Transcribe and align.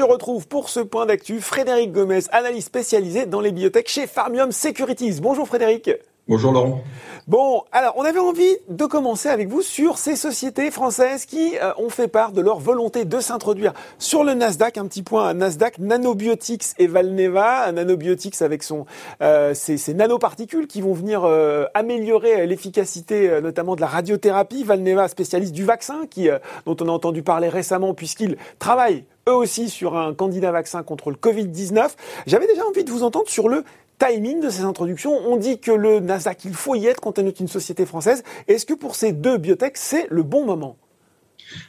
Je 0.00 0.04
retrouve 0.06 0.48
pour 0.48 0.70
ce 0.70 0.80
point 0.80 1.04
d'actu 1.04 1.42
Frédéric 1.42 1.92
Gomez, 1.92 2.20
analyste 2.32 2.68
spécialisé 2.68 3.26
dans 3.26 3.42
les 3.42 3.52
biotech 3.52 3.86
chez 3.86 4.06
Farmium 4.06 4.50
Securities. 4.50 5.20
Bonjour 5.20 5.46
Frédéric. 5.46 5.90
Bonjour 6.30 6.52
Laurent. 6.52 6.80
Bon, 7.26 7.64
alors 7.72 7.94
on 7.96 8.04
avait 8.04 8.20
envie 8.20 8.56
de 8.68 8.86
commencer 8.86 9.28
avec 9.28 9.48
vous 9.48 9.62
sur 9.62 9.98
ces 9.98 10.14
sociétés 10.14 10.70
françaises 10.70 11.26
qui 11.26 11.58
euh, 11.60 11.72
ont 11.76 11.90
fait 11.90 12.06
part 12.06 12.30
de 12.30 12.40
leur 12.40 12.60
volonté 12.60 13.04
de 13.04 13.18
s'introduire 13.18 13.72
sur 13.98 14.22
le 14.22 14.34
Nasdaq. 14.34 14.78
Un 14.78 14.86
petit 14.86 15.02
point 15.02 15.34
Nasdaq, 15.34 15.80
Nanobiotics 15.80 16.66
et 16.78 16.86
Valneva. 16.86 17.72
Nanobiotics 17.72 18.42
avec 18.42 18.62
son, 18.62 18.86
euh, 19.22 19.54
ces, 19.54 19.92
nanoparticules 19.92 20.68
qui 20.68 20.82
vont 20.82 20.92
venir 20.92 21.24
euh, 21.24 21.64
améliorer 21.74 22.46
l'efficacité 22.46 23.40
notamment 23.42 23.74
de 23.74 23.80
la 23.80 23.88
radiothérapie. 23.88 24.62
Valneva, 24.62 25.08
spécialiste 25.08 25.52
du 25.52 25.64
vaccin, 25.64 26.02
qui, 26.08 26.28
dont 26.64 26.76
on 26.80 26.88
a 26.88 26.92
entendu 26.92 27.24
parler 27.24 27.48
récemment 27.48 27.92
puisqu'il 27.92 28.36
travaille 28.60 29.04
eux 29.28 29.34
aussi 29.34 29.68
sur 29.68 29.96
un 29.96 30.14
candidat 30.14 30.52
vaccin 30.52 30.82
contre 30.82 31.10
le 31.10 31.16
Covid-19. 31.16 31.90
J'avais 32.26 32.46
déjà 32.46 32.64
envie 32.66 32.84
de 32.84 32.90
vous 32.90 33.02
entendre 33.02 33.28
sur 33.28 33.48
le 33.48 33.64
timing 34.00 34.40
de 34.40 34.50
ces 34.50 34.62
introductions. 34.62 35.12
On 35.12 35.36
dit 35.36 35.60
que 35.60 35.70
le 35.70 36.00
Nasdaq, 36.00 36.44
il 36.44 36.54
faut 36.54 36.74
y 36.74 36.86
être 36.86 37.00
quand 37.00 37.18
on 37.18 37.26
est 37.26 37.38
une 37.38 37.48
société 37.48 37.86
française. 37.86 38.24
Est-ce 38.48 38.66
que 38.66 38.74
pour 38.74 38.96
ces 38.96 39.12
deux 39.12 39.38
biotech, 39.38 39.76
c'est 39.76 40.06
le 40.10 40.22
bon 40.22 40.44
moment? 40.44 40.76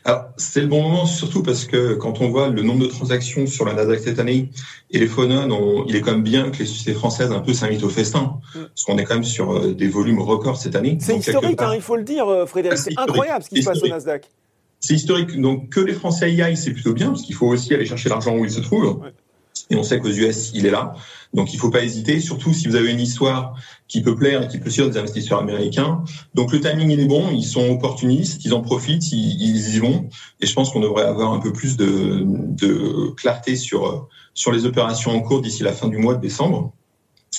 Alors, 0.05 0.25
c'est 0.37 0.61
le 0.61 0.67
bon 0.67 0.83
moment 0.83 1.05
surtout 1.05 1.41
parce 1.41 1.65
que 1.65 1.95
quand 1.95 2.21
on 2.21 2.29
voit 2.29 2.49
le 2.49 2.61
nombre 2.61 2.81
de 2.81 2.87
transactions 2.87 3.47
sur 3.47 3.65
la 3.65 3.73
Nasdaq 3.73 3.99
cette 3.99 4.19
année 4.19 4.49
et 4.91 4.99
les 4.99 5.07
phonones, 5.07 5.53
il 5.87 5.95
est 5.95 6.01
quand 6.01 6.11
même 6.11 6.23
bien 6.23 6.51
que 6.51 6.59
les 6.59 6.65
sociétés 6.65 6.93
françaises 6.93 7.31
un 7.31 7.39
peu 7.39 7.53
s'invitent 7.53 7.83
au 7.83 7.89
festin, 7.89 8.39
mm. 8.53 8.59
parce 8.59 8.83
qu'on 8.83 8.97
est 8.97 9.05
quand 9.05 9.15
même 9.15 9.23
sur 9.23 9.51
euh, 9.51 9.73
des 9.73 9.87
volumes 9.87 10.19
records 10.19 10.57
cette 10.57 10.75
année. 10.75 10.97
C'est 11.01 11.17
historique, 11.17 11.61
hein, 11.61 11.73
il 11.73 11.81
faut 11.81 11.95
le 11.95 12.03
dire, 12.03 12.27
euh, 12.27 12.45
Frédéric. 12.45 12.77
Ah, 12.79 12.83
c'est 12.83 12.99
incroyable 12.99 13.43
ce 13.43 13.49
qui 13.49 13.63
se 13.63 13.69
passe 13.69 13.81
au 13.81 13.87
Nasdaq. 13.87 14.29
C'est 14.79 14.93
historique. 14.95 15.39
Donc, 15.39 15.69
que 15.69 15.79
les 15.79 15.93
Français 15.93 16.31
y 16.31 16.41
aillent, 16.41 16.57
c'est 16.57 16.73
plutôt 16.73 16.93
bien, 16.93 17.07
parce 17.07 17.21
qu'il 17.23 17.35
faut 17.35 17.47
aussi 17.47 17.73
aller 17.73 17.85
chercher 17.85 18.09
l'argent 18.09 18.35
où 18.35 18.45
il 18.45 18.51
se 18.51 18.61
trouve. 18.61 19.01
Et 19.69 19.75
on 19.75 19.83
sait 19.83 19.99
qu'aux 19.99 20.09
US, 20.09 20.51
il 20.53 20.65
est 20.65 20.71
là. 20.71 20.95
Donc 21.33 21.53
il 21.53 21.55
ne 21.55 21.61
faut 21.61 21.69
pas 21.69 21.83
hésiter, 21.83 22.19
surtout 22.19 22.53
si 22.53 22.67
vous 22.67 22.75
avez 22.75 22.91
une 22.91 22.99
histoire 22.99 23.55
qui 23.87 24.01
peut 24.01 24.15
plaire 24.15 24.43
et 24.43 24.47
qui 24.47 24.57
peut 24.57 24.69
suivre 24.69 24.89
des 24.89 24.97
investisseurs 24.97 25.39
américains. 25.39 26.03
Donc 26.33 26.51
le 26.51 26.59
timing 26.59 26.89
il 26.89 26.99
est 26.99 27.05
bon, 27.05 27.29
ils 27.31 27.45
sont 27.45 27.69
opportunistes, 27.69 28.43
ils 28.43 28.53
en 28.53 28.61
profitent, 28.61 29.11
ils, 29.11 29.75
y 29.75 29.79
vont. 29.79 30.09
Et 30.41 30.45
je 30.45 30.53
pense 30.53 30.71
qu'on 30.71 30.81
devrait 30.81 31.05
avoir 31.05 31.33
un 31.33 31.39
peu 31.39 31.53
plus 31.53 31.77
de, 31.77 33.11
clarté 33.15 33.55
sur 33.55 34.09
sur 34.33 34.51
les 34.51 34.65
opérations 34.65 35.11
en 35.11 35.21
cours 35.21 35.41
d'ici 35.41 35.63
la 35.63 35.73
fin 35.73 35.87
du 35.87 35.97
mois 35.97 36.15
de 36.15 36.21
décembre. 36.21 36.73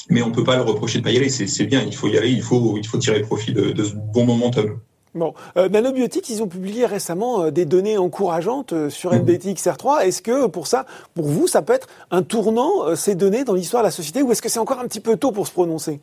Mais 0.09 0.23
on 0.23 0.33
peut 0.33 0.45
pas 0.45 0.57
le 0.57 0.63
reprocher 0.63 0.99
de 0.99 1.05
pas 1.05 1.11
y 1.11 1.17
aller. 1.17 1.29
C'est 1.29 1.67
bien, 1.67 1.83
il 1.83 1.95
faut 1.95 2.09
y 2.09 2.17
aller, 2.17 2.31
il 2.31 2.43
faut 2.43 2.79
il 2.79 2.87
faut 2.87 2.99
tirer 2.99 3.21
profit 3.21 3.53
de, 3.53 3.73
de 3.73 3.85
ce 3.85 3.93
bon 3.95 4.25
momentum. 4.25 4.79
Bon, 5.15 5.35
euh, 5.59 5.69
Nanobiotics, 5.69 6.31
ils 6.31 6.43
ont 6.43 6.49
publié 6.49 6.87
récemment 6.87 7.43
euh, 7.43 7.51
des 7.51 7.67
données 7.67 7.99
encourageantes 7.99 8.73
euh, 8.73 8.89
sur 8.89 9.13
MBTX 9.13 9.67
R3. 9.67 10.07
Est-ce 10.07 10.23
que 10.23 10.47
pour 10.47 10.67
ça, 10.67 10.87
pour 11.15 11.27
vous, 11.27 11.47
ça 11.47 11.61
peut 11.61 11.75
être 11.75 11.87
un 12.11 12.23
tournant, 12.23 12.97
ces 12.97 13.15
données, 13.15 13.45
dans 13.45 13.53
l'histoire 13.53 13.83
de 13.83 13.89
la 13.89 13.91
société, 13.91 14.23
ou 14.23 14.33
est-ce 14.33 14.41
que 14.41 14.49
c'est 14.49 14.59
encore 14.59 14.79
un 14.79 14.87
petit 14.87 15.01
peu 15.01 15.19
tôt 15.19 15.31
pour 15.31 15.47
se 15.47 15.53
prononcer? 15.53 16.01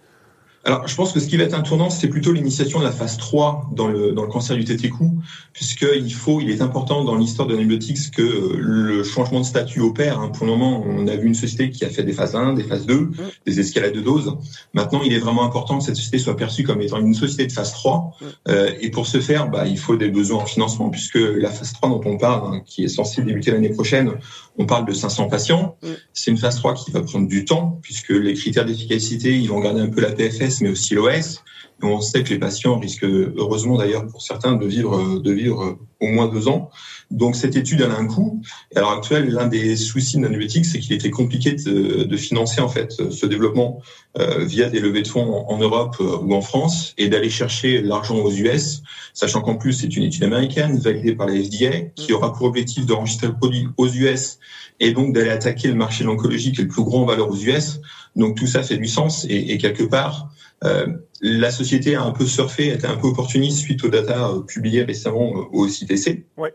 Alors, 0.65 0.87
je 0.87 0.95
pense 0.95 1.13
que 1.13 1.21
ce 1.21 1.27
qui 1.27 1.37
va 1.37 1.45
être 1.45 1.53
un 1.53 1.61
tournant, 1.61 1.89
c'est 1.89 2.09
plutôt 2.09 2.33
l'initiation 2.33 2.79
de 2.79 2.83
la 2.83 2.91
phase 2.91 3.15
3 3.17 3.69
dans 3.71 3.87
le, 3.87 4.11
dans 4.11 4.23
le 4.23 4.27
cancer 4.27 4.57
du 4.57 4.65
tétécou, 4.65 5.17
puisqu'il 5.53 6.13
faut, 6.13 6.41
il 6.41 6.49
est 6.49 6.61
important 6.61 7.05
dans 7.05 7.15
l'histoire 7.15 7.47
de 7.47 7.55
Nanobiotics 7.55 8.11
que 8.11 8.57
le 8.57 9.03
changement 9.03 9.39
de 9.39 9.45
statut 9.45 9.79
opère. 9.79 10.19
Hein. 10.19 10.29
Pour 10.29 10.45
le 10.45 10.51
moment, 10.51 10.83
on 10.85 11.07
a 11.07 11.15
vu 11.15 11.27
une 11.27 11.33
société 11.33 11.69
qui 11.69 11.85
a 11.85 11.89
fait 11.89 12.03
des 12.03 12.11
phases 12.11 12.35
1, 12.35 12.53
des 12.53 12.63
phases 12.63 12.85
2, 12.85 12.93
mmh. 12.93 13.13
des 13.45 13.59
escalades 13.61 13.93
de 13.93 14.01
doses. 14.01 14.35
Maintenant, 14.73 15.01
il 15.03 15.13
est 15.13 15.19
vraiment 15.19 15.45
important 15.45 15.79
que 15.79 15.85
cette 15.85 15.95
société 15.95 16.19
soit 16.19 16.35
perçue 16.35 16.63
comme 16.63 16.81
étant 16.81 16.99
une 16.99 17.13
société 17.13 17.47
de 17.47 17.51
phase 17.53 17.71
3. 17.71 18.17
Mmh. 18.19 18.25
Euh, 18.49 18.71
et 18.81 18.91
pour 18.91 19.07
ce 19.07 19.21
faire, 19.21 19.49
bah, 19.49 19.65
il 19.65 19.79
faut 19.79 19.95
des 19.95 20.09
besoins 20.09 20.43
en 20.43 20.45
financement, 20.45 20.89
puisque 20.89 21.19
la 21.19 21.51
phase 21.51 21.71
3 21.71 21.87
dont 21.87 22.01
on 22.03 22.17
parle, 22.17 22.55
hein, 22.55 22.61
qui 22.65 22.83
est 22.83 22.89
censée 22.89 23.21
débuter 23.21 23.51
l'année 23.51 23.69
prochaine, 23.69 24.11
on 24.59 24.65
parle 24.65 24.85
de 24.85 24.93
500 24.93 25.29
patients. 25.29 25.77
Mmh. 25.81 25.87
C'est 26.13 26.31
une 26.31 26.37
phase 26.37 26.57
3 26.57 26.75
qui 26.75 26.91
va 26.91 27.01
prendre 27.01 27.27
du 27.27 27.45
temps, 27.45 27.79
puisque 27.81 28.09
les 28.09 28.33
critères 28.33 28.65
d'efficacité, 28.65 29.35
ils 29.35 29.47
vont 29.47 29.61
garder 29.61 29.81
un 29.81 29.89
peu 29.89 30.01
la 30.01 30.11
PFS 30.11 30.61
mais 30.61 30.69
aussi 30.69 30.93
l'OS. 30.93 31.41
On 31.81 32.01
sait 32.01 32.23
que 32.23 32.29
les 32.29 32.39
patients 32.39 32.77
risquent, 32.77 33.05
heureusement 33.05 33.77
d'ailleurs 33.77 34.05
pour 34.05 34.21
certains, 34.21 34.57
de 34.57 34.67
vivre, 34.67 35.19
de 35.19 35.31
vivre 35.31 35.79
au 36.01 36.07
moins 36.07 36.27
deux 36.27 36.47
ans. 36.47 36.69
Donc 37.11 37.35
cette 37.35 37.55
étude 37.55 37.81
elle 37.81 37.91
a 37.91 37.97
un 37.97 38.05
coût. 38.05 38.41
Et 38.71 38.77
à 38.77 38.81
l'heure 38.81 38.91
actuelle, 38.91 39.29
l'un 39.29 39.47
des 39.47 39.75
soucis 39.75 40.17
de 40.17 40.29
c'est 40.63 40.79
qu'il 40.79 40.93
était 40.93 41.09
compliqué 41.09 41.53
de, 41.53 42.03
de, 42.03 42.17
financer 42.17 42.61
en 42.61 42.69
fait 42.69 42.91
ce 43.11 43.25
développement 43.25 43.81
euh, 44.17 44.43
via 44.45 44.69
des 44.69 44.79
levées 44.79 45.01
de 45.01 45.07
fonds 45.07 45.45
en, 45.47 45.57
Europe 45.57 45.95
euh, 46.01 46.17
ou 46.17 46.33
en 46.33 46.41
France 46.41 46.93
et 46.97 47.07
d'aller 47.09 47.29
chercher 47.29 47.81
l'argent 47.81 48.17
aux 48.17 48.31
US, 48.31 48.81
sachant 49.13 49.41
qu'en 49.41 49.55
plus 49.55 49.73
c'est 49.73 49.95
une 49.95 50.03
étude 50.03 50.23
américaine 50.23 50.77
validée 50.77 51.15
par 51.15 51.27
la 51.27 51.33
FDA 51.33 51.81
qui 51.95 52.13
aura 52.13 52.33
pour 52.33 52.47
objectif 52.47 52.85
d'enregistrer 52.85 53.27
le 53.27 53.35
produit 53.35 53.67
aux 53.77 53.87
US 53.87 54.39
et 54.79 54.91
donc 54.91 55.13
d'aller 55.13 55.29
attaquer 55.29 55.67
le 55.67 55.75
marché 55.75 56.03
de 56.03 56.09
l'oncologie 56.09 56.51
qui 56.51 56.61
est 56.61 56.63
le 56.63 56.69
plus 56.69 56.83
grand 56.83 57.03
en 57.03 57.05
valeur 57.05 57.29
aux 57.29 57.37
US. 57.37 57.81
Donc 58.15 58.37
tout 58.37 58.47
ça 58.47 58.63
fait 58.63 58.77
du 58.77 58.87
sens 58.87 59.25
et, 59.29 59.51
et 59.51 59.57
quelque 59.57 59.83
part 59.83 60.29
euh, 60.63 60.87
la 61.21 61.51
société 61.51 61.95
a 61.95 62.03
un 62.03 62.11
peu 62.11 62.25
surfé, 62.25 62.69
été 62.69 62.87
un 62.87 62.95
peu 62.95 63.07
opportuniste 63.07 63.59
suite 63.59 63.83
aux 63.83 63.89
datas 63.89 64.29
euh, 64.29 64.41
publiées 64.41 64.83
récemment 64.83 65.31
euh, 65.35 65.43
au 65.51 65.67
CTC. 65.67 66.25
Ouais. 66.37 66.53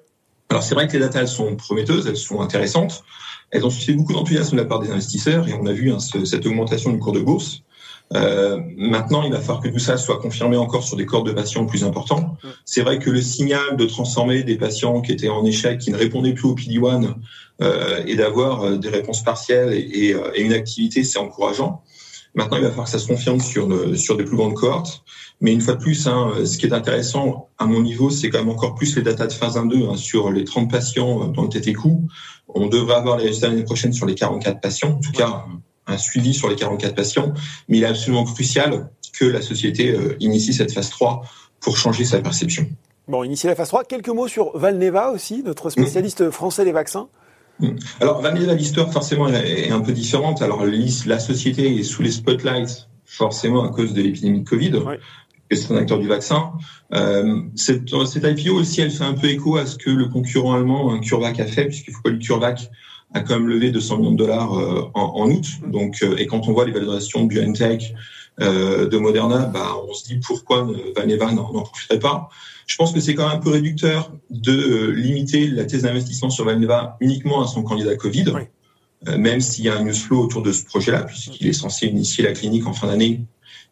Alors 0.51 0.63
c'est 0.63 0.75
vrai 0.75 0.89
que 0.89 0.93
les 0.93 1.01
datas 1.01 1.21
elles 1.21 1.29
sont 1.29 1.57
prometteuses, 1.57 2.07
elles 2.07 2.17
sont 2.17 2.41
intéressantes, 2.41 3.03
elles 3.51 3.65
ont 3.65 3.71
suscité 3.71 3.95
beaucoup 3.95 4.13
d'enthousiasme 4.13 4.57
de 4.57 4.63
la 4.63 4.69
part 4.69 4.81
des 4.81 4.91
investisseurs 4.91 5.49
et 5.49 5.55
on 5.55 5.67
a 5.67 5.73
vu 5.73 5.91
hein, 5.91 5.99
cette 5.99 6.47
augmentation 6.47 6.93
du 6.93 6.99
cours 6.99 7.13
de 7.13 7.21
bourse. 7.21 7.63
Euh, 8.13 8.61
maintenant, 8.77 9.23
il 9.23 9.33
va 9.33 9.41
falloir 9.41 9.61
que 9.61 9.69
tout 9.69 9.79
ça 9.79 9.97
soit 9.97 10.19
confirmé 10.19 10.57
encore 10.57 10.85
sur 10.85 10.97
des 10.97 11.07
corps 11.07 11.25
de 11.25 11.33
patients 11.33 11.65
plus 11.65 11.85
importants. 11.85 12.37
C'est 12.65 12.83
vrai 12.83 12.99
que 12.99 13.11
le 13.11 13.21
signal 13.21 13.77
de 13.77 13.87
transformer 13.87 14.43
des 14.43 14.57
patients 14.57 15.01
qui 15.01 15.13
étaient 15.13 15.29
en 15.29 15.45
échec, 15.45 15.79
qui 15.79 15.91
ne 15.91 15.97
répondaient 15.97 16.35
plus 16.35 16.49
au 16.49 16.55
PD-1 16.55 17.05
euh, 17.05 17.09
et 17.61 18.17
d'avoir 18.17 18.79
des 18.79 18.89
réponses 18.89 19.23
partielles 19.23 19.73
et, 19.73 20.15
et 20.35 20.41
une 20.41 20.53
activité, 20.53 21.05
c'est 21.05 21.19
encourageant. 21.19 21.83
Maintenant, 22.35 22.57
il 22.57 22.65
va 22.65 22.71
falloir 22.71 22.87
que 22.87 22.91
ça 22.91 22.99
se 22.99 23.07
confirme 23.07 23.41
sur, 23.41 23.69
le, 23.69 23.97
sur 23.97 24.17
des 24.17 24.25
plus 24.25 24.37
grandes 24.37 24.55
cohortes. 24.55 25.05
Mais 25.41 25.53
une 25.53 25.61
fois 25.61 25.75
de 25.75 25.79
plus, 25.79 26.07
hein, 26.07 26.33
ce 26.45 26.59
qui 26.59 26.67
est 26.67 26.73
intéressant 26.73 27.49
à 27.59 27.67
mon 27.67 27.81
niveau, 27.81 28.11
c'est 28.11 28.29
quand 28.29 28.39
même 28.39 28.49
encore 28.49 28.75
plus 28.75 28.97
les 28.97 29.03
datas 29.03 29.29
de 29.29 29.33
phase 29.33 29.57
1-2 29.57 29.91
hein, 29.91 29.97
sur 29.97 30.33
les 30.33 30.45
30 30.45 30.71
patients 30.71 31.29
dans 31.29 31.43
le 31.43 31.49
TTQ. 31.49 31.89
On 32.49 32.67
devrait 32.67 32.97
avoir 32.97 33.19
les 33.19 33.27
résultats 33.27 33.49
l'année 33.49 33.65
prochaine 33.65 33.93
sur 33.93 34.07
les 34.07 34.15
44 34.15 34.61
patients, 34.61 34.93
en 34.93 35.01
tout 35.01 35.13
cas 35.13 35.45
un 35.87 35.99
suivi 35.99 36.33
sur 36.35 36.49
les 36.49 36.57
44 36.57 36.95
patients. 36.95 37.35
Mais 37.69 37.79
il 37.79 37.85
est 37.85 37.89
absolument 37.89 38.25
crucial 38.25 38.91
que 39.19 39.25
la 39.25 39.43
société 39.43 39.91
euh, 39.91 40.17
initie 40.19 40.55
cette 40.55 40.73
phase 40.73 40.91
3 40.91 41.23
pour 41.61 41.77
changer 41.77 42.05
sa 42.05 42.21
perception. 42.21 42.67
Bon, 43.07 43.23
initier 43.23 43.49
la 43.49 43.55
phase 43.55 43.69
3. 43.69 43.85
Quelques 43.85 44.09
mots 44.09 44.29
sur 44.29 44.57
Valneva 44.57 45.11
aussi, 45.11 45.43
notre 45.45 45.71
spécialiste 45.71 46.31
français 46.31 46.65
des 46.65 46.73
vaccins. 46.73 47.09
Mm. 47.61 47.69
Alors, 48.01 48.21
Vanilla, 48.21 48.55
l'histoire 48.55 48.93
forcément 48.93 49.29
est 49.29 49.71
un 49.71 49.81
peu 49.81 49.93
différente. 49.93 50.43
Alors, 50.43 50.65
la 50.65 51.19
société 51.19 51.79
est 51.79 51.83
sous 51.83 52.03
les 52.03 52.11
spotlights 52.11 52.89
forcément 53.05 53.63
à 53.65 53.69
cause 53.69 53.93
de 53.93 54.03
l'épidémie 54.03 54.41
de 54.41 54.49
Covid, 54.49 54.73
que 55.49 55.57
c'est 55.57 55.73
un 55.73 55.77
acteur 55.77 55.99
du 55.99 56.09
vaccin. 56.09 56.53
Euh, 56.93 57.43
cette, 57.55 57.91
cette 58.07 58.25
IPO 58.25 58.55
aussi, 58.55 58.81
elle 58.81 58.91
fait 58.91 59.05
un 59.05 59.15
peu 59.15 59.29
écho 59.29 59.57
à 59.57 59.67
ce 59.67 59.77
que 59.77 59.91
le 59.91 60.07
concurrent 60.07 60.55
allemand, 60.55 60.93
un 60.93 60.99
CureVac, 61.01 61.39
a 61.39 61.47
fait, 61.47 61.67
puisqu'il 61.67 61.93
faut 61.93 62.03
pas 62.03 62.11
le 62.11 62.19
CureVac 62.19 62.71
a 63.15 63.21
quand 63.21 63.39
même 63.39 63.49
levé 63.49 63.71
200 63.71 63.99
millions 63.99 64.13
de 64.13 64.17
dollars 64.17 64.59
euh, 64.59 64.91
en, 64.95 65.03
en, 65.03 65.31
août. 65.31 65.47
Donc, 65.69 66.03
euh, 66.03 66.17
et 66.19 66.27
quand 66.27 66.49
on 66.49 66.53
voit 66.53 66.65
l'évaluation 66.65 67.25
de 67.25 67.29
BioNTech, 67.29 67.95
euh, 68.41 68.89
de 68.89 68.99
Moderna, 68.99 69.47
bah, 69.47 69.77
on 69.89 69.95
se 69.95 70.05
dit 70.07 70.19
pourquoi 70.19 70.67
Vaneva 70.97 71.31
n'en 71.31 71.45
profiterait 71.45 72.01
pas. 72.01 72.29
Je 72.67 72.77
pense 72.77 72.93
que 72.93 73.01
c'est 73.01 73.15
quand 73.15 73.29
même 73.29 73.39
un 73.39 73.41
peu 73.41 73.51
réducteur 73.51 74.13
de 74.31 74.53
euh, 74.53 74.91
limiter 74.93 75.47
la 75.49 75.65
thèse 75.65 75.83
d'investissement 75.83 76.31
sur 76.31 76.45
Valneva 76.45 76.97
uniquement 77.01 77.43
à 77.43 77.47
son 77.47 77.63
candidat 77.63 77.97
Covid, 77.97 78.27
euh, 79.09 79.19
même 79.19 79.41
s'il 79.41 79.65
y 79.65 79.69
a 79.69 79.77
un 79.77 79.85
news 79.85 79.95
flow 79.95 80.23
autour 80.23 80.43
de 80.43 80.53
ce 80.53 80.65
projet-là, 80.65 81.03
puisqu'il 81.03 81.47
est 81.47 81.53
censé 81.53 81.87
initier 81.87 82.25
la 82.25 82.33
clinique 82.33 82.67
en 82.67 82.73
fin 82.73 82.87
d'année 82.87 83.21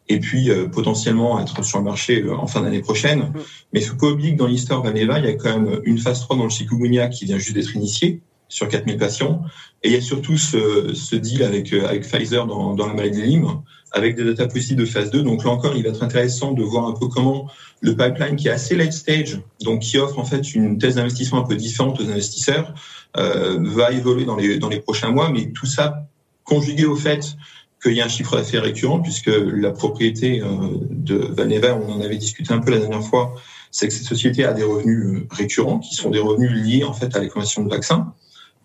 et 0.09 0.19
puis 0.19 0.49
euh, 0.49 0.67
potentiellement 0.67 1.39
être 1.39 1.63
sur 1.63 1.79
le 1.79 1.85
marché 1.85 2.29
en 2.29 2.47
fin 2.47 2.61
d'année 2.61 2.81
prochaine. 2.81 3.31
Mais 3.71 3.79
il 3.79 3.85
faut 3.85 3.95
pas 3.95 4.07
oublier 4.07 4.33
que 4.33 4.37
dans 4.37 4.47
l'histoire 4.47 4.83
Valneva, 4.83 5.19
il 5.19 5.25
y 5.25 5.29
a 5.29 5.33
quand 5.33 5.59
même 5.59 5.81
une 5.85 5.97
phase 5.97 6.21
3 6.21 6.37
dans 6.37 6.43
le 6.43 6.49
chikungunya 6.49 7.07
qui 7.07 7.25
vient 7.25 7.37
juste 7.37 7.55
d'être 7.55 7.75
initiée 7.75 8.21
sur 8.53 8.67
4000 8.67 8.97
patients. 8.97 9.41
Et 9.81 9.89
il 9.89 9.93
y 9.93 9.97
a 9.97 10.01
surtout 10.01 10.37
ce, 10.37 10.93
ce 10.93 11.15
deal 11.15 11.43
avec, 11.43 11.73
avec 11.73 12.03
Pfizer 12.03 12.45
dans, 12.45 12.75
dans 12.75 12.85
la 12.85 12.93
maladie 12.93 13.19
de 13.19 13.25
Lyme, 13.25 13.47
avec 13.91 14.15
des 14.15 14.23
data 14.23 14.47
possibles 14.47 14.81
de 14.81 14.85
phase 14.85 15.09
2. 15.09 15.23
Donc 15.23 15.43
là 15.43 15.49
encore, 15.49 15.75
il 15.75 15.83
va 15.83 15.89
être 15.89 16.03
intéressant 16.03 16.51
de 16.51 16.61
voir 16.61 16.87
un 16.87 16.93
peu 16.93 17.07
comment 17.07 17.49
le 17.81 17.95
pipeline 17.95 18.35
qui 18.35 18.47
est 18.47 18.51
assez 18.51 18.75
late 18.75 18.93
stage, 18.93 19.39
donc 19.61 19.81
qui 19.81 19.97
offre 19.97 20.19
en 20.19 20.23
fait 20.23 20.53
une 20.53 20.77
thèse 20.77 20.95
d'investissement 20.95 21.39
un 21.39 21.47
peu 21.47 21.55
différente 21.55 21.99
aux 21.99 22.07
investisseurs, 22.09 22.75
euh, 23.17 23.57
va 23.59 23.91
évoluer 23.91 24.25
dans 24.25 24.35
les, 24.35 24.59
dans 24.59 24.69
les 24.69 24.79
prochains 24.79 25.09
mois. 25.09 25.31
Mais 25.31 25.51
tout 25.51 25.65
ça 25.65 26.07
conjugué 26.43 26.85
au 26.85 26.95
fait 26.95 27.35
qu'il 27.81 27.93
y 27.93 28.01
a 28.01 28.05
un 28.05 28.09
chiffre 28.09 28.37
d'affaires 28.37 28.63
récurrent, 28.63 28.99
puisque 28.99 29.31
la 29.33 29.71
propriété 29.71 30.41
euh, 30.41 30.47
de 30.91 31.15
Vaneva, 31.15 31.75
on 31.75 31.91
en 31.91 32.01
avait 32.01 32.17
discuté 32.17 32.53
un 32.53 32.59
peu 32.59 32.69
la 32.69 32.77
dernière 32.77 33.03
fois, 33.03 33.33
c'est 33.71 33.87
que 33.87 33.93
cette 33.93 34.05
société 34.05 34.45
a 34.45 34.53
des 34.53 34.63
revenus 34.63 35.03
euh, 35.03 35.27
récurrents, 35.31 35.79
qui 35.79 35.95
sont 35.95 36.11
des 36.11 36.19
revenus 36.19 36.51
liés 36.51 36.83
en 36.83 36.93
fait 36.93 37.15
à 37.15 37.19
la 37.19 37.25
de 37.25 37.69
vaccins. 37.69 38.13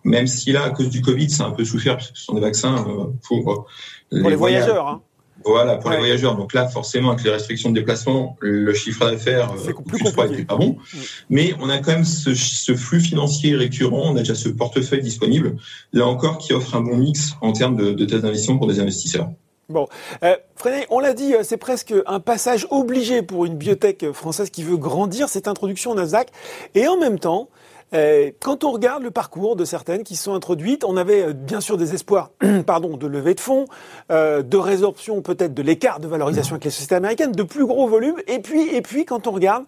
Même 0.09 0.27
si 0.27 0.53
là, 0.53 0.65
à 0.65 0.71
cause 0.71 0.89
du 0.89 1.03
Covid, 1.03 1.31
c'est 1.31 1.43
un 1.43 1.51
peu 1.51 1.65
souffert, 1.65 1.97
puisque 1.97 2.17
ce 2.17 2.25
sont 2.25 2.35
des 2.35 2.41
vaccins 2.41 2.85
pour, 3.27 3.67
les, 4.11 4.35
voyageurs. 4.35 4.89
Hein. 4.89 5.03
Voilà, 5.45 5.77
pour 5.77 5.91
les 5.91 5.99
voyageurs. 5.99 6.37
Donc 6.37 6.55
là, 6.55 6.67
forcément, 6.69 7.11
avec 7.11 7.25
les 7.25 7.31
restrictions 7.31 7.71
de 7.71 7.75
déplacement, 7.75 8.37
le 8.41 8.73
chiffre 8.75 9.09
d'affaires 9.09 9.53
plus 9.87 10.03
n'était 10.03 10.45
pas 10.45 10.57
bon. 10.57 10.77
Mm. 10.93 10.99
Mais 11.31 11.55
on 11.61 11.69
a 11.69 11.79
quand 11.79 11.93
même 11.93 12.05
ce, 12.05 12.35
ce, 12.35 12.75
flux 12.75 13.01
financier 13.01 13.55
récurrent, 13.55 14.13
on 14.13 14.17
a 14.17 14.21
déjà 14.21 14.35
ce 14.35 14.49
portefeuille 14.49 15.03
disponible, 15.03 15.57
là 15.93 16.07
encore, 16.07 16.39
qui 16.39 16.53
offre 16.53 16.75
un 16.75 16.81
bon 16.81 16.97
mix 16.97 17.35
en 17.41 17.53
termes 17.53 17.77
de, 17.77 17.93
de 17.93 18.05
thèses 18.05 18.23
d'investissement 18.23 18.59
pour 18.59 18.67
des 18.67 18.81
investisseurs. 18.81 19.29
Bon, 19.69 19.87
euh, 20.25 20.35
Frédéric, 20.57 20.87
on 20.89 20.99
l'a 20.99 21.13
dit, 21.13 21.35
euh, 21.35 21.43
c'est 21.43 21.59
presque 21.59 21.93
un 22.07 22.21
passage 22.21 22.67
obligé 22.71 23.21
pour 23.21 23.45
une 23.45 23.55
biotech 23.55 24.13
française 24.13 24.49
qui 24.49 24.63
veut 24.63 24.79
grandir, 24.79 25.29
cette 25.29 25.47
introduction 25.47 25.91
au 25.91 25.95
Nasdaq. 25.95 26.29
Et 26.75 26.89
en 26.89 26.97
même 26.97 27.19
temps, 27.19 27.51
euh, 27.51 27.78
quand 27.93 28.65
on 28.65 28.73
regarde 28.73 29.03
le 29.03 29.11
parcours 29.11 29.57
de 29.57 29.65
certaines 29.65 30.03
qui 30.03 30.17
sont 30.17 30.35
introduites, 30.35 30.85
on 30.85 30.97
avait 30.97 31.23
euh, 31.23 31.33
bien 31.33 31.61
sûr 31.61 31.77
des 31.77 31.95
espoirs 31.95 32.31
pardon, 32.67 32.97
de 32.97 33.07
levée 33.07 33.35
de 33.35 33.41
fonds, 33.41 33.67
de 34.11 34.57
résorption 34.57 35.23
peut-être 35.23 35.55
de 35.55 35.63
l'écart 35.63 36.01
de 36.01 36.09
valorisation 36.09 36.55
avec 36.55 36.65
les 36.65 36.71
sociétés 36.71 36.95
américaines, 36.95 37.33
de 37.33 37.43
plus 37.43 37.67
gros 37.67 37.89
volumes. 37.89 38.17
Et 38.27 38.41
puis, 38.41 38.69
et 38.75 38.83
puis 38.83 39.05
quand 39.05 39.27
on 39.27 39.33
regarde, 39.33 39.65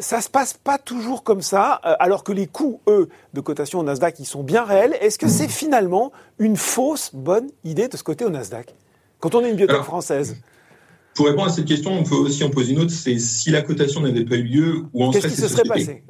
ça 0.00 0.20
se 0.20 0.28
passe 0.28 0.54
pas 0.54 0.78
toujours 0.78 1.22
comme 1.22 1.42
ça, 1.42 1.72
alors 1.72 2.24
que 2.24 2.32
les 2.32 2.46
coûts, 2.46 2.80
eux, 2.88 3.08
de 3.34 3.40
cotation 3.40 3.80
au 3.80 3.82
Nasdaq, 3.82 4.18
ils 4.18 4.26
sont 4.26 4.42
bien 4.42 4.64
réels. 4.64 4.96
Est-ce 5.00 5.18
que 5.18 5.28
c'est 5.28 5.48
finalement 5.48 6.12
une 6.38 6.56
fausse 6.56 7.10
bonne 7.14 7.48
idée 7.64 7.88
de 7.88 7.96
ce 7.96 8.02
côté 8.02 8.24
au 8.24 8.30
Nasdaq? 8.30 8.74
Quand 9.20 9.34
on 9.34 9.44
est 9.44 9.50
une 9.50 9.56
biotech 9.56 9.82
française 9.82 10.36
pour 11.16 11.26
répondre 11.26 11.48
à 11.48 11.50
cette 11.50 11.64
question, 11.64 11.92
on 11.98 12.04
peut 12.04 12.14
aussi 12.14 12.44
en 12.44 12.50
poser 12.50 12.72
une 12.72 12.80
autre, 12.80 12.92
c'est 12.92 13.18
si 13.18 13.50
la 13.50 13.62
cotation 13.62 14.00
n'avait 14.00 14.24
pas 14.24 14.36
eu 14.36 14.44
lieu, 14.44 14.82
où 14.92 15.02
en 15.02 15.10
serait 15.10 15.22
Qu'est-ce 15.22 15.34
qui 15.34 15.40
se 15.40 15.48
serait 15.48 15.64
passé? 15.64 16.02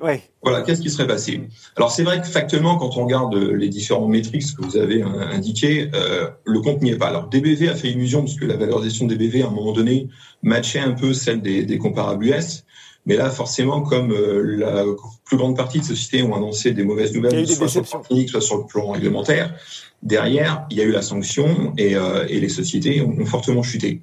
Voilà, 0.42 0.62
qu'est-ce 0.62 0.82
qui 0.82 0.90
serait 0.90 1.06
passé? 1.06 1.48
Alors 1.76 1.90
c'est 1.90 2.02
vrai 2.02 2.20
que 2.20 2.26
factuellement, 2.26 2.76
quand 2.76 2.96
on 2.96 3.04
regarde 3.04 3.34
les 3.34 3.68
différents 3.68 4.08
métriques 4.08 4.54
que 4.54 4.64
vous 4.64 4.76
avez 4.76 5.02
euh, 5.02 5.06
indiqués, 5.32 5.90
euh, 5.94 6.28
le 6.44 6.60
compte 6.60 6.82
n'y 6.82 6.90
est 6.90 6.98
pas. 6.98 7.06
Alors 7.06 7.28
DBV 7.28 7.68
a 7.68 7.74
fait 7.74 7.88
illusion 7.88 8.22
parce 8.22 8.34
que 8.34 8.44
la 8.44 8.56
valorisation 8.56 9.06
DBV 9.06 9.42
à 9.42 9.46
un 9.46 9.50
moment 9.50 9.72
donné 9.72 10.08
matchait 10.42 10.80
un 10.80 10.92
peu 10.92 11.14
celle 11.14 11.40
des, 11.40 11.64
des 11.64 11.78
comparables 11.78 12.26
US. 12.26 12.64
Mais 13.06 13.14
là, 13.14 13.30
forcément, 13.30 13.82
comme 13.82 14.10
euh, 14.10 14.42
la 14.58 14.84
plus 15.24 15.36
grande 15.36 15.56
partie 15.56 15.78
de 15.78 15.84
sociétés 15.84 16.24
ont 16.24 16.34
annoncé 16.34 16.72
des 16.72 16.82
mauvaises 16.82 17.14
nouvelles, 17.14 17.46
soit 17.46 17.68
sur 17.68 17.80
le 17.80 17.86
plan 17.86 18.00
clinique, 18.00 18.30
soit 18.30 18.40
sur 18.40 18.58
le 18.58 18.66
plan 18.66 18.90
réglementaire, 18.90 19.54
derrière, 20.02 20.66
il 20.70 20.76
y 20.76 20.80
a 20.80 20.84
eu 20.84 20.90
la 20.90 21.02
sanction 21.02 21.72
et, 21.78 21.94
euh, 21.94 22.26
et 22.28 22.40
les 22.40 22.48
sociétés 22.48 23.00
ont, 23.00 23.24
fortement 23.24 23.62
chuté. 23.62 24.02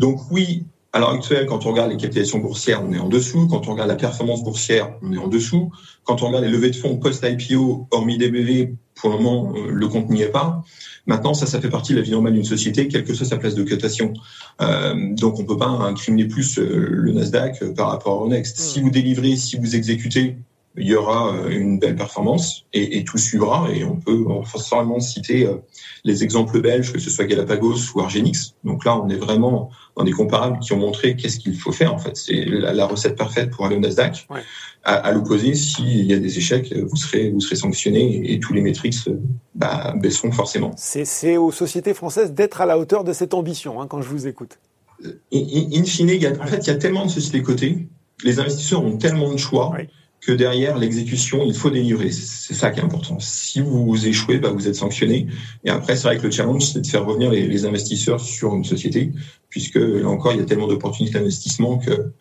Donc 0.00 0.18
oui, 0.30 0.64
à 0.94 0.98
l'heure 0.98 1.10
actuelle, 1.10 1.44
quand 1.44 1.66
on 1.66 1.72
regarde 1.72 1.90
les 1.90 1.98
capitalisations 1.98 2.38
boursières, 2.38 2.82
on 2.82 2.90
est 2.94 2.98
en 2.98 3.10
dessous. 3.10 3.46
Quand 3.48 3.68
on 3.68 3.72
regarde 3.72 3.90
la 3.90 3.96
performance 3.96 4.42
boursière, 4.42 4.94
on 5.02 5.12
est 5.12 5.18
en 5.18 5.28
dessous. 5.28 5.70
Quand 6.04 6.22
on 6.22 6.28
regarde 6.28 6.44
les 6.44 6.50
levées 6.50 6.70
de 6.70 6.76
fonds 6.76 6.96
post-IPO, 6.96 7.86
hormis 7.90 8.16
DBV, 8.16 8.72
pour 8.94 9.10
le 9.10 9.18
moment, 9.18 9.52
euh, 9.54 9.70
le 9.70 9.88
compte 9.88 10.08
n'y 10.08 10.22
est 10.22 10.30
pas. 10.30 10.64
Maintenant, 11.04 11.34
ça, 11.34 11.44
ça 11.44 11.60
fait 11.60 11.68
partie 11.68 11.92
de 11.92 11.98
la 11.98 12.02
vie 12.02 12.12
normale 12.12 12.32
d'une 12.32 12.44
société, 12.44 12.88
quelle 12.88 13.04
que 13.04 13.12
soit 13.12 13.26
sa 13.26 13.36
place 13.36 13.54
de 13.54 13.62
cotation. 13.62 14.14
Euh, 14.62 14.94
donc, 15.14 15.38
on 15.38 15.44
peut 15.44 15.58
pas 15.58 15.68
incriminer 15.68 16.24
plus 16.26 16.58
euh, 16.58 16.64
le 16.64 17.12
Nasdaq 17.12 17.62
par 17.74 17.90
rapport 17.90 18.22
au 18.22 18.28
Next. 18.28 18.58
Si 18.58 18.80
vous 18.80 18.90
délivrez, 18.90 19.36
si 19.36 19.58
vous 19.58 19.76
exécutez, 19.76 20.38
il 20.80 20.88
y 20.88 20.94
aura 20.94 21.34
euh, 21.34 21.50
une 21.50 21.78
belle 21.78 21.96
performance 21.96 22.64
et, 22.72 22.98
et 22.98 23.04
tout 23.04 23.18
suivra. 23.18 23.68
Et 23.72 23.84
on 23.84 23.96
peut 23.96 24.24
forcément 24.44 24.98
citer 25.00 25.46
euh, 25.46 25.56
les 26.04 26.24
exemples 26.24 26.60
belges, 26.60 26.92
que 26.92 26.98
ce 26.98 27.10
soit 27.10 27.26
Galapagos 27.26 27.92
ou 27.94 28.00
Argenix. 28.00 28.54
Donc 28.64 28.84
là, 28.84 28.98
on 28.98 29.08
est 29.08 29.16
vraiment 29.16 29.70
dans 29.96 30.04
des 30.04 30.12
comparables 30.12 30.58
qui 30.60 30.72
ont 30.72 30.78
montré 30.78 31.16
qu'est-ce 31.16 31.38
qu'il 31.38 31.56
faut 31.58 31.72
faire. 31.72 31.94
En 31.94 31.98
fait, 31.98 32.16
c'est 32.16 32.44
la, 32.46 32.86
recette 32.86 33.16
parfaite 33.16 33.50
pour 33.50 33.66
aller 33.66 33.76
au 33.76 33.80
Nasdaq. 33.80 34.26
Ouais. 34.30 34.40
À, 34.82 34.94
à 34.94 35.12
l'opposé, 35.12 35.54
s'il 35.54 36.06
y 36.06 36.14
a 36.14 36.18
des 36.18 36.38
échecs, 36.38 36.74
vous 36.74 36.96
serez 36.96 37.30
vous 37.30 37.40
serez 37.40 37.56
sanctionné 37.56 38.32
et, 38.32 38.40
tous 38.40 38.54
les 38.54 38.62
métriques 38.62 38.96
bah, 39.54 39.94
baisseront 39.96 40.32
forcément. 40.32 40.72
C'est 40.76 41.36
aux 41.36 41.52
sociétés 41.52 41.92
françaises 41.92 42.32
d'être 42.32 42.62
à 42.62 42.66
la 42.66 42.78
hauteur 42.78 43.04
de 43.04 43.12
cette 43.12 43.34
ambition. 43.34 43.80
Hein, 43.80 43.86
quand 43.88 44.00
je 44.00 44.08
vous 44.08 44.26
écoute. 44.26 44.58
In, 45.04 45.10
in 45.32 45.84
fine, 45.84 46.08
il 46.08 46.22
y 46.22 46.26
a, 46.26 46.32
en 46.32 46.46
fait, 46.46 46.58
il 46.58 46.66
y 46.68 46.70
a 46.70 46.76
tellement 46.76 47.04
de 47.04 47.10
sociétés 47.10 47.42
cotées. 47.42 47.88
Les 48.24 48.38
investisseurs 48.38 48.84
ont 48.84 48.96
tellement 48.96 49.32
de 49.32 49.38
choix. 49.38 49.70
Ouais 49.70 49.88
que 50.20 50.32
derrière 50.32 50.76
l'exécution, 50.76 51.42
il 51.44 51.54
faut 51.54 51.70
délivrer. 51.70 52.10
C'est 52.10 52.54
ça 52.54 52.70
qui 52.70 52.80
est 52.80 52.82
important. 52.82 53.18
Si 53.20 53.60
vous 53.60 54.06
échouez, 54.06 54.38
bah, 54.38 54.50
vous 54.50 54.68
êtes 54.68 54.74
sanctionné. 54.74 55.26
Et 55.64 55.70
après, 55.70 55.96
c'est 55.96 56.08
vrai 56.08 56.18
que 56.18 56.24
le 56.24 56.30
challenge, 56.30 56.64
c'est 56.64 56.80
de 56.80 56.86
faire 56.86 57.06
revenir 57.06 57.30
les, 57.30 57.46
les, 57.46 57.64
investisseurs 57.64 58.20
sur 58.20 58.54
une 58.54 58.64
société, 58.64 59.12
puisque 59.48 59.76
là 59.76 60.08
encore, 60.08 60.32
il 60.32 60.40
y 60.40 60.42
a 60.42 60.44
tellement 60.44 60.68
d'opportunités 60.68 61.18
d'investissement 61.18 61.78
que 61.78 62.12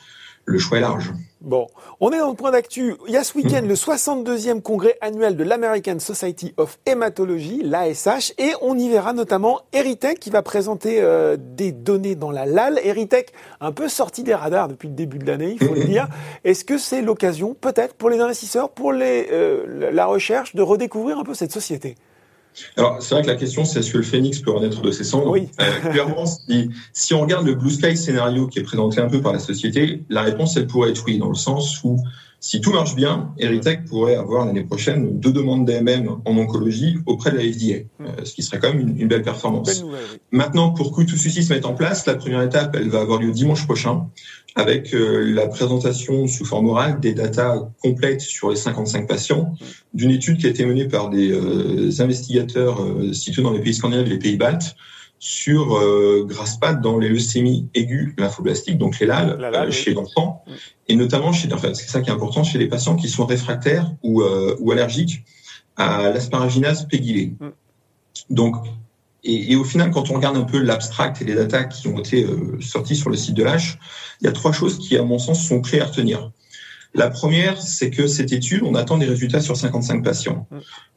le 0.49 0.59
choix 0.59 0.77
est 0.77 0.81
large. 0.81 1.11
Bon, 1.41 1.67
on 2.01 2.11
est 2.11 2.17
dans 2.17 2.29
le 2.29 2.35
point 2.35 2.51
d'actu. 2.51 2.95
Il 3.07 3.13
y 3.13 3.17
a 3.17 3.23
ce 3.23 3.37
week-end 3.37 3.61
le 3.65 3.73
62e 3.73 4.61
congrès 4.61 4.97
annuel 4.99 5.37
de 5.37 5.43
l'American 5.45 5.97
Society 5.99 6.53
of 6.57 6.77
Hematology, 6.85 7.61
l'ASH, 7.63 8.33
et 8.37 8.51
on 8.61 8.77
y 8.77 8.89
verra 8.89 9.13
notamment 9.13 9.61
Eritech 9.71 10.19
qui 10.19 10.31
va 10.31 10.41
présenter 10.41 11.01
euh, 11.01 11.37
des 11.39 11.71
données 11.71 12.15
dans 12.15 12.31
la 12.31 12.45
LAL. 12.45 12.79
Eritech, 12.83 13.31
un 13.61 13.71
peu 13.71 13.87
sorti 13.87 14.23
des 14.23 14.35
radars 14.35 14.67
depuis 14.67 14.89
le 14.89 14.95
début 14.95 15.17
de 15.17 15.25
l'année, 15.25 15.55
il 15.59 15.65
faut 15.65 15.73
le 15.73 15.83
dire. 15.85 16.09
Est-ce 16.43 16.65
que 16.65 16.77
c'est 16.77 17.01
l'occasion, 17.01 17.53
peut-être, 17.53 17.93
pour 17.93 18.09
les 18.09 18.19
investisseurs, 18.19 18.69
pour 18.69 18.91
les, 18.91 19.29
euh, 19.31 19.91
la 19.93 20.05
recherche, 20.07 20.55
de 20.55 20.61
redécouvrir 20.61 21.19
un 21.19 21.23
peu 21.23 21.35
cette 21.35 21.53
société? 21.53 21.95
Alors, 22.77 23.01
c'est 23.01 23.13
vrai 23.13 23.23
que 23.23 23.27
la 23.27 23.35
question, 23.35 23.65
c'est 23.65 23.79
est-ce 23.79 23.91
que 23.91 23.97
le 23.97 24.03
phénix 24.03 24.39
peut 24.39 24.51
renaître 24.51 24.81
de 24.81 24.91
ses 24.91 25.03
cendres 25.03 25.29
Oui. 25.29 25.49
Euh, 25.61 25.91
clairement, 25.91 26.25
si, 26.25 26.69
si, 26.93 27.13
on 27.13 27.21
regarde 27.21 27.45
le 27.45 27.55
blue 27.55 27.71
sky 27.71 27.95
scénario 27.95 28.47
qui 28.47 28.59
est 28.59 28.63
présenté 28.63 29.01
un 29.01 29.07
peu 29.07 29.21
par 29.21 29.33
la 29.33 29.39
société, 29.39 30.03
la 30.09 30.21
réponse, 30.21 30.57
elle 30.57 30.67
pourrait 30.67 30.91
être 30.91 31.03
oui, 31.05 31.17
dans 31.17 31.29
le 31.29 31.35
sens 31.35 31.83
où 31.83 32.01
si 32.39 32.61
tout 32.61 32.71
marche 32.71 32.95
bien, 32.95 33.33
Eritech 33.37 33.85
pourrait 33.85 34.15
avoir 34.15 34.45
l'année 34.45 34.63
prochaine 34.63 35.19
deux 35.19 35.31
demandes 35.31 35.65
d'AMM 35.65 36.21
en 36.25 36.37
oncologie 36.37 36.97
auprès 37.05 37.31
de 37.31 37.37
la 37.37 37.43
FDA, 37.43 37.83
hmm. 37.99 38.05
euh, 38.05 38.25
ce 38.25 38.33
qui 38.33 38.43
serait 38.43 38.59
quand 38.59 38.73
même 38.73 38.79
une, 38.79 39.01
une 39.01 39.07
belle 39.07 39.23
performance. 39.23 39.83
Maintenant, 40.31 40.71
pour 40.71 40.95
que 40.95 41.01
tout 41.01 41.17
ceci 41.17 41.43
se 41.43 41.53
mette 41.53 41.65
en 41.65 41.73
place, 41.73 42.05
la 42.05 42.15
première 42.15 42.41
étape, 42.41 42.75
elle 42.75 42.89
va 42.89 43.01
avoir 43.01 43.19
lieu 43.19 43.31
dimanche 43.31 43.65
prochain 43.65 44.07
avec 44.55 44.93
euh, 44.93 45.31
la 45.33 45.47
présentation 45.47 46.27
sous 46.27 46.45
forme 46.45 46.67
orale 46.67 46.99
des 46.99 47.13
datas 47.13 47.69
complètes 47.81 48.21
sur 48.21 48.49
les 48.49 48.55
55 48.55 49.07
patients 49.07 49.53
d'une 49.93 50.11
étude 50.11 50.37
qui 50.37 50.47
a 50.47 50.49
été 50.49 50.65
menée 50.65 50.87
par 50.87 51.09
des 51.09 51.31
euh, 51.31 51.89
investigateurs 51.99 52.81
euh, 52.81 53.13
situés 53.13 53.41
dans 53.41 53.51
les 53.51 53.61
pays 53.61 53.73
scandinaves 53.73 54.07
et 54.07 54.09
les 54.09 54.19
pays 54.19 54.37
baltes 54.37 54.75
sur 55.19 55.75
euh, 55.75 56.25
Graspat 56.27 56.81
dans 56.81 56.97
les 56.97 57.09
leucémies 57.09 57.67
aiguës 57.75 58.13
lymphoblastiques, 58.17 58.77
donc 58.77 58.99
les 58.99 59.05
LAL, 59.05 59.71
chez 59.71 59.93
l'enfant, 59.93 60.43
et 60.87 60.95
notamment 60.95 61.33
chez, 61.33 61.51
enfin, 61.53 61.73
c'est 61.73 61.89
ça 61.89 62.01
qui 62.01 62.09
est 62.09 62.13
important, 62.13 62.43
chez 62.43 62.57
les 62.57 62.67
patients 62.67 62.95
qui 62.95 63.09
sont 63.09 63.25
réfractaires 63.25 63.91
ou, 64.01 64.23
ou 64.23 64.71
allergiques 64.71 65.23
à 65.75 66.09
l'asparaginase 66.09 66.87
pégylée. 66.87 67.33
Mm. 67.39 67.49
Donc, 68.29 68.55
et, 69.23 69.51
et, 69.51 69.55
au 69.55 69.63
final, 69.63 69.91
quand 69.91 70.11
on 70.11 70.15
regarde 70.15 70.37
un 70.37 70.43
peu 70.43 70.59
l'abstract 70.59 71.21
et 71.21 71.25
les 71.25 71.35
datas 71.35 71.65
qui 71.65 71.87
ont 71.87 71.97
été 71.99 72.23
euh, 72.23 72.59
sortis 72.61 72.95
sur 72.95 73.09
le 73.09 73.17
site 73.17 73.35
de 73.35 73.43
l'H, 73.43 73.77
il 74.21 74.25
y 74.25 74.27
a 74.27 74.31
trois 74.31 74.51
choses 74.51 74.77
qui, 74.79 74.97
à 74.97 75.03
mon 75.03 75.19
sens, 75.19 75.45
sont 75.45 75.61
clés 75.61 75.81
à 75.81 75.85
retenir. 75.85 76.31
La 76.95 77.09
première, 77.09 77.61
c'est 77.61 77.91
que 77.91 78.07
cette 78.07 78.31
étude, 78.31 78.63
on 78.63 78.73
attend 78.75 78.97
des 78.97 79.05
résultats 79.05 79.41
sur 79.41 79.55
55 79.55 80.03
patients. 80.03 80.47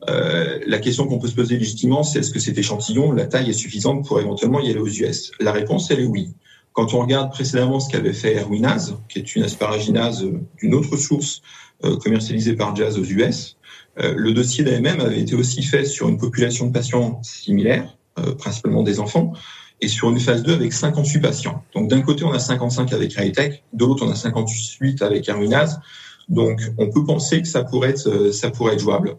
Euh, 0.09 0.59
la 0.67 0.79
question 0.79 1.07
qu'on 1.07 1.19
peut 1.19 1.29
se 1.29 1.35
poser 1.35 1.59
légitimement, 1.59 2.03
c'est 2.03 2.21
est-ce 2.21 2.31
que 2.31 2.41
cet 2.41 2.57
échantillon, 2.57 3.13
la 3.13 3.27
taille 3.27 3.51
est 3.51 3.55
suffisante 3.55 4.07
pour 4.07 4.19
éventuellement 4.19 4.61
y 4.61 4.71
aller 4.71 4.81
aux 4.81 4.89
US? 4.89 5.33
La 5.39 5.53
réponse, 5.53 5.91
elle 5.91 6.01
est 6.01 6.07
oui. 6.07 6.35
Quand 6.73 6.95
on 6.95 7.01
regarde 7.01 7.31
précédemment 7.31 7.81
ce 7.81 7.91
qu'avait 7.91 8.15
fait 8.15 8.35
Erwinase, 8.35 8.97
qui 9.09 9.19
est 9.19 9.37
une 9.37 9.43
asparaginase 9.43 10.25
d'une 10.59 10.75
autre 10.75 10.97
source 10.97 11.43
euh, 11.85 11.97
commercialisée 11.99 12.55
par 12.55 12.75
Jazz 12.75 12.99
aux 12.99 13.05
US, 13.05 13.57
euh, 14.01 14.15
le 14.17 14.33
dossier 14.33 14.65
d'AMM 14.65 15.01
avait 15.01 15.21
été 15.21 15.35
aussi 15.35 15.63
fait 15.63 15.85
sur 15.85 16.09
une 16.09 16.17
population 16.17 16.67
de 16.67 16.73
patients 16.73 17.21
similaires, 17.23 17.97
euh, 18.19 18.35
principalement 18.35 18.83
des 18.83 19.01
enfants, 19.01 19.35
et 19.83 19.89
sur 19.89 20.09
une 20.09 20.21
phase 20.21 20.43
2 20.43 20.55
avec 20.55 20.73
58 20.73 21.21
patients. 21.21 21.62
Donc 21.75 21.91
d'un 21.91 22.01
côté, 22.01 22.25
on 22.25 22.33
a 22.33 22.39
55 22.39 22.93
avec 22.93 23.19
Hightech, 23.19 23.65
de 23.73 23.85
l'autre, 23.85 24.07
on 24.07 24.11
a 24.11 24.15
58 24.15 25.03
avec 25.03 25.29
Arminaz. 25.29 25.81
Donc 26.29 26.61
on 26.79 26.89
peut 26.89 27.05
penser 27.05 27.43
que 27.43 27.49
ça 27.49 27.65
pourrait 27.65 27.91
être, 27.91 28.09
euh, 28.09 28.33
ça 28.33 28.51
pourrait 28.51 28.75
être 28.75 28.81
jouable. 28.81 29.17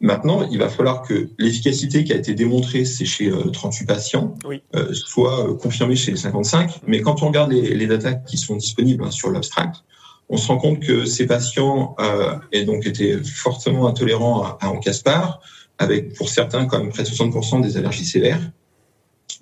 Maintenant, 0.00 0.48
il 0.48 0.58
va 0.58 0.68
falloir 0.68 1.02
que 1.02 1.28
l'efficacité 1.38 2.04
qui 2.04 2.12
a 2.12 2.16
été 2.16 2.32
démontrée, 2.32 2.84
c'est 2.84 3.04
chez 3.04 3.32
38 3.52 3.82
euh, 3.82 3.86
patients, 3.86 4.34
oui. 4.46 4.62
soit 4.92 5.58
confirmée 5.58 5.96
chez 5.96 6.12
les 6.12 6.16
55. 6.16 6.82
Mais 6.86 7.00
quand 7.00 7.24
on 7.24 7.26
regarde 7.26 7.50
les, 7.50 7.74
les 7.74 7.86
datas 7.88 8.14
qui 8.14 8.36
sont 8.36 8.54
disponibles 8.54 9.02
hein, 9.02 9.10
sur 9.10 9.32
l'abstract, 9.32 9.82
on 10.28 10.36
se 10.36 10.46
rend 10.46 10.58
compte 10.58 10.80
que 10.80 11.04
ces 11.04 11.26
patients 11.26 11.96
euh, 12.00 12.36
aient 12.52 12.64
donc 12.64 12.86
été 12.86 13.18
fortement 13.24 13.88
intolérants 13.88 14.42
à, 14.42 14.58
à 14.60 14.68
Encaspar, 14.68 15.40
avec 15.78 16.14
pour 16.14 16.28
certains 16.28 16.66
quand 16.66 16.78
même 16.78 16.90
près 16.90 17.02
de 17.02 17.08
60% 17.08 17.60
des 17.62 17.76
allergies 17.76 18.04
sévères. 18.04 18.40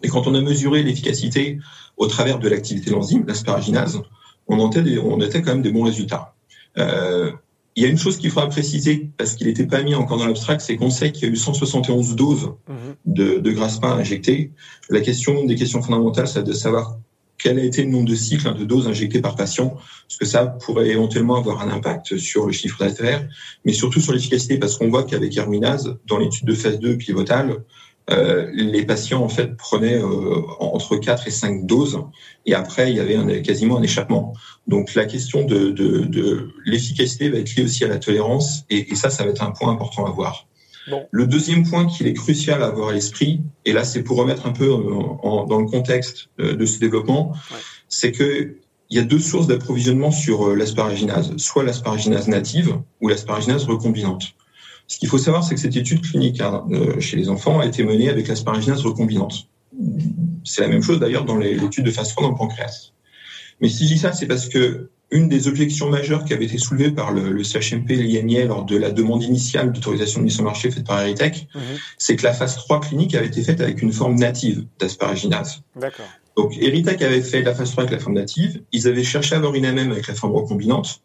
Et 0.03 0.09
quand 0.09 0.27
on 0.27 0.35
a 0.35 0.41
mesuré 0.41 0.83
l'efficacité 0.83 1.59
au 1.97 2.07
travers 2.07 2.39
de 2.39 2.49
l'activité 2.49 2.91
de 2.91 2.95
l'enzyme, 2.95 3.25
l'asparaginase, 3.27 4.03
on, 4.49 4.59
on 4.59 5.21
était 5.21 5.43
quand 5.43 5.53
même 5.53 5.63
des 5.63 5.71
bons 5.71 5.85
résultats. 5.85 6.35
Euh, 6.79 7.33
il 7.75 7.83
y 7.83 7.87
a 7.87 7.89
une 7.91 7.99
chose 7.99 8.17
qu'il 8.17 8.31
faudra 8.31 8.49
préciser, 8.49 9.11
parce 9.19 9.35
qu'il 9.35 9.47
n'était 9.47 9.67
pas 9.67 9.83
mis 9.83 9.95
encore 9.95 10.19
dans 10.19 10.27
l'abstract, 10.27 10.63
c'est 10.63 10.77
qu'on 10.77 10.89
sait 10.89 11.13
qu'il 11.13 11.29
y 11.29 11.31
a 11.31 11.33
eu 11.33 11.37
171 11.37 12.17
doses 12.17 12.55
mmh. 12.69 12.73
de, 13.05 13.39
de 13.39 13.51
Graspin 13.51 13.93
injectées. 13.93 14.51
La 14.89 15.01
question 15.01 15.45
des 15.45 15.57
questions 15.57 15.83
fondamentales, 15.83 16.27
c'est 16.27 16.43
de 16.43 16.53
savoir 16.53 16.97
quel 17.39 17.59
a 17.59 17.63
été 17.63 17.83
le 17.83 17.91
nombre 17.91 18.09
de 18.09 18.15
cycles 18.15 18.55
de 18.55 18.65
doses 18.65 18.89
injectées 18.89 19.21
par 19.21 19.37
patient, 19.37 19.75
parce 20.09 20.19
que 20.19 20.25
ça 20.25 20.47
pourrait 20.47 20.89
éventuellement 20.89 21.37
avoir 21.37 21.61
un 21.61 21.71
impact 21.71 22.17
sur 22.17 22.47
le 22.47 22.53
chiffre 22.53 22.79
d'affaires, 22.79 23.29
mais 23.67 23.73
surtout 23.73 24.01
sur 24.01 24.15
l'efficacité, 24.15 24.59
parce 24.59 24.79
qu'on 24.79 24.89
voit 24.89 25.05
qu'avec 25.05 25.37
Herminase, 25.37 25.99
dans 26.07 26.17
l'étude 26.17 26.47
de 26.47 26.55
phase 26.55 26.79
2 26.79 26.97
pivotale, 26.97 27.63
euh, 28.09 28.49
les 28.53 28.85
patients 28.87 29.23
en 29.23 29.29
fait 29.29 29.57
prenaient 29.57 29.99
euh, 29.99 30.43
entre 30.61 30.97
4 30.97 31.27
et 31.27 31.33
5 31.33 31.67
doses 31.67 31.99
et 32.45 32.55
après 32.55 32.91
il 32.91 32.97
y 32.97 33.01
avait 33.01 33.17
un, 33.17 33.27
quasiment 33.41 33.79
un 33.79 33.83
échappement. 33.83 34.33
Donc 34.69 34.95
la 34.95 35.07
question 35.07 35.45
de, 35.45 35.71
de, 35.71 36.03
de 36.03 36.51
l'efficacité 36.65 37.29
va 37.31 37.39
être 37.39 37.57
liée 37.57 37.65
aussi 37.65 37.85
à 37.85 37.89
la 37.89 37.99
tolérance 37.99 38.65
et, 38.71 38.93
et, 38.93 38.95
ça, 38.95 39.11
ça 39.11 39.25
va 39.25 39.31
être 39.31 39.43
un 39.43 39.51
point 39.51 39.73
important 39.73 40.07
à 40.07 40.11
voir. 40.11 40.47
Bon. 40.89 41.05
Le 41.11 41.27
deuxième 41.27 41.69
point 41.69 41.87
qu'il 41.87 42.07
est 42.07 42.13
crucial 42.13 42.63
à 42.63 42.67
avoir 42.67 42.91
à 42.91 42.93
l'esprit, 42.93 43.41
et 43.65 43.73
là 43.73 43.83
c'est 43.83 44.05
pour 44.05 44.19
remettre 44.19 44.47
un 44.47 44.53
peu 44.53 44.73
en, 44.73 45.19
en, 45.25 45.45
dans 45.45 45.59
le 45.59 45.67
contexte 45.67 46.29
euh, 46.39 46.55
de 46.55 46.65
ce 46.65 46.79
développement, 46.79 47.33
ouais. 47.33 47.59
c'est 47.89 48.13
que 48.13 48.57
il 48.89 48.97
y 48.97 49.01
a 49.01 49.03
deux 49.03 49.19
sources 49.19 49.49
d'approvisionnement 49.49 50.13
sur 50.13 50.55
l'asparaginase, 50.55 51.37
soit 51.39 51.65
l'asparaginase 51.65 52.29
native 52.29 52.79
ou 53.01 53.09
l'asparaginase 53.09 53.65
recombinante. 53.65 54.37
Ce 54.87 54.99
qu'il 54.99 55.09
faut 55.09 55.19
savoir, 55.19 55.43
c'est 55.45 55.55
que 55.55 55.61
cette 55.61 55.77
étude 55.77 56.03
clinique 56.03 56.41
hein, 56.41 56.65
euh, 56.71 57.01
chez 57.01 57.17
les 57.17 57.29
enfants 57.29 57.61
a 57.61 57.67
été 57.67 57.83
menée 57.83 58.09
avec 58.09 58.29
l'asparaginase 58.29 58.83
recombinante. 58.83 59.49
C'est 60.45 60.63
la 60.63 60.69
même 60.69 60.83
chose 60.83 61.01
d'ailleurs 61.01 61.25
dans 61.25 61.37
l'étude 61.37 61.85
de 61.85 61.91
phase 61.91 62.11
3 62.11 62.25
dans 62.25 62.31
le 62.31 62.37
pancréas. 62.37 62.93
Mais 63.61 63.69
si 63.69 63.87
je 63.87 63.95
dis 63.95 63.99
ça, 63.99 64.13
c'est 64.13 64.27
parce 64.27 64.49
que 64.49 64.91
une 65.11 65.29
des 65.29 65.47
objections 65.47 65.89
majeures 65.89 66.25
qui 66.25 66.35
avait 66.35 66.47
été 66.47 66.59
soulevée 66.59 66.91
par 66.91 67.13
le, 67.13 67.31
le 67.31 67.45
CHMP 67.45 67.91
et 67.93 67.97
l'INIA 67.97 68.45
lors 68.45 68.65
de 68.65 68.77
la 68.77 68.91
demande 68.91 69.23
initiale 69.23 69.73
d'autorisation 69.73 70.21
de 70.21 70.25
mise 70.25 70.39
le 70.39 70.45
marché 70.45 70.71
faite 70.71 70.85
par 70.85 71.01
Eritech, 71.01 71.47
mmh. 71.55 71.59
c'est 71.97 72.17
que 72.17 72.25
la 72.25 72.33
phase 72.33 72.57
3 72.57 72.81
clinique 72.81 73.15
avait 73.15 73.27
été 73.27 73.43
faite 73.43 73.61
avec 73.61 73.83
une 73.83 73.93
forme 73.93 74.17
native 74.17 74.67
d'asparaginase. 74.81 75.63
D'accord. 75.77 76.07
Donc 76.37 76.57
Eritech 76.59 77.01
avait 77.03 77.23
fait 77.23 77.43
la 77.43 77.55
phase 77.55 77.71
3 77.71 77.85
avec 77.85 77.93
la 77.93 77.99
forme 77.99 78.17
native, 78.17 78.61
ils 78.73 78.89
avaient 78.89 79.05
cherché 79.05 79.35
à 79.35 79.39
avoir 79.39 79.55
une 79.55 79.71
même 79.73 79.93
avec 79.93 80.07
la 80.09 80.15
forme 80.15 80.35
recombinante, 80.35 81.01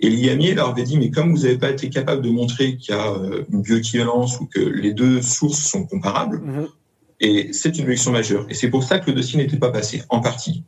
et 0.00 0.10
l'IAMI 0.10 0.54
leur 0.54 0.70
avait 0.70 0.82
dit, 0.82 0.98
mais 0.98 1.10
comme 1.10 1.34
vous 1.34 1.42
n'avez 1.42 1.58
pas 1.58 1.70
été 1.70 1.88
capable 1.88 2.22
de 2.22 2.30
montrer 2.30 2.76
qu'il 2.76 2.94
y 2.94 2.98
a 2.98 3.14
une 3.50 3.62
bioéquivalence 3.62 4.40
ou 4.40 4.46
que 4.46 4.60
les 4.60 4.92
deux 4.92 5.22
sources 5.22 5.60
sont 5.60 5.86
comparables, 5.86 6.38
mmh. 6.38 6.66
et 7.20 7.52
c'est 7.52 7.78
une 7.78 7.84
élection 7.84 8.10
majeure. 8.10 8.46
Et 8.48 8.54
c'est 8.54 8.68
pour 8.68 8.82
ça 8.82 8.98
que 8.98 9.10
le 9.10 9.16
dossier 9.16 9.38
n'était 9.38 9.56
pas 9.56 9.70
passé, 9.70 10.02
en 10.08 10.20
partie. 10.20 10.64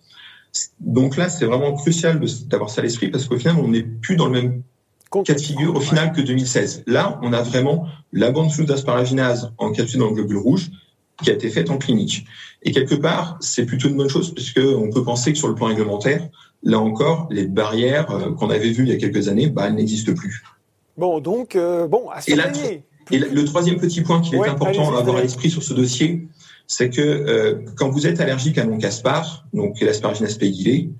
Donc 0.80 1.16
là, 1.16 1.28
c'est 1.28 1.44
vraiment 1.44 1.74
crucial 1.74 2.20
d'avoir 2.46 2.70
ça 2.70 2.80
à 2.80 2.84
l'esprit 2.84 3.08
parce 3.08 3.26
qu'au 3.26 3.38
final, 3.38 3.56
on 3.58 3.68
n'est 3.68 3.82
plus 3.82 4.16
dans 4.16 4.26
le 4.26 4.32
même 4.32 4.62
cas 5.10 5.34
de 5.34 5.40
figure 5.40 5.74
au 5.74 5.80
final 5.80 6.12
que 6.12 6.20
2016. 6.20 6.84
Là, 6.86 7.18
on 7.22 7.32
a 7.32 7.42
vraiment 7.42 7.86
la 8.12 8.30
bande 8.30 8.50
sous 8.50 8.64
d'asparaginase 8.64 9.52
encapsulée 9.58 10.00
dans 10.00 10.08
le 10.08 10.14
globule 10.14 10.38
rouge 10.38 10.70
qui 11.22 11.30
a 11.30 11.34
été 11.34 11.48
faite 11.48 11.70
en 11.70 11.78
clinique. 11.78 12.26
Et 12.62 12.72
quelque 12.72 12.94
part, 12.94 13.38
c'est 13.40 13.64
plutôt 13.64 13.88
une 13.88 13.96
bonne 13.96 14.08
chose 14.08 14.34
puisque 14.34 14.60
on 14.60 14.90
peut 14.90 15.02
penser 15.02 15.32
que 15.32 15.38
sur 15.38 15.48
le 15.48 15.54
plan 15.54 15.66
réglementaire, 15.66 16.28
là 16.66 16.78
encore, 16.80 17.28
les 17.30 17.46
barrières 17.46 18.06
qu'on 18.38 18.50
avait 18.50 18.70
vues 18.70 18.82
il 18.82 18.90
y 18.90 18.92
a 18.92 18.98
quelques 18.98 19.28
années, 19.28 19.48
bah, 19.48 19.64
elles 19.66 19.74
n'existent 19.74 20.12
plus. 20.12 20.42
Bon, 20.98 21.20
donc, 21.20 21.56
euh, 21.56 21.86
bon, 21.86 22.10
à. 22.10 22.20
Et, 22.28 22.34
et 23.12 23.18
le 23.18 23.44
troisième 23.44 23.78
petit 23.78 24.02
point 24.02 24.20
qui 24.20 24.34
est 24.34 24.38
ouais, 24.38 24.48
important 24.48 24.94
à 24.94 24.98
avoir 24.98 25.16
à 25.16 25.22
l'esprit 25.22 25.48
sur 25.48 25.62
ce 25.62 25.72
dossier, 25.72 26.26
c'est 26.66 26.90
que 26.90 27.00
euh, 27.00 27.54
quand 27.76 27.88
vous 27.88 28.06
êtes 28.06 28.20
allergique 28.20 28.58
à 28.58 28.64
non-caspar, 28.64 29.46
donc 29.52 29.76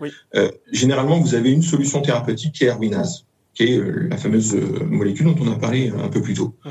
oui. 0.01 0.11
euh, 0.37 0.51
généralement 0.71 1.19
vous 1.19 1.35
avez 1.35 1.51
une 1.51 1.63
solution 1.63 2.01
thérapeutique 2.03 2.55
qui 2.55 2.65
est 2.65 2.69
Erwinase, 2.69 3.25
qui 3.55 3.65
est 3.65 3.79
euh, 3.79 4.07
la 4.11 4.17
fameuse 4.17 4.55
molécule 4.89 5.27
dont 5.27 5.37
on 5.41 5.53
a 5.53 5.57
parlé 5.57 5.93
un 5.99 6.09
peu 6.09 6.23
plus 6.23 6.35
tôt. 6.35 6.55
Mmh. 6.65 6.71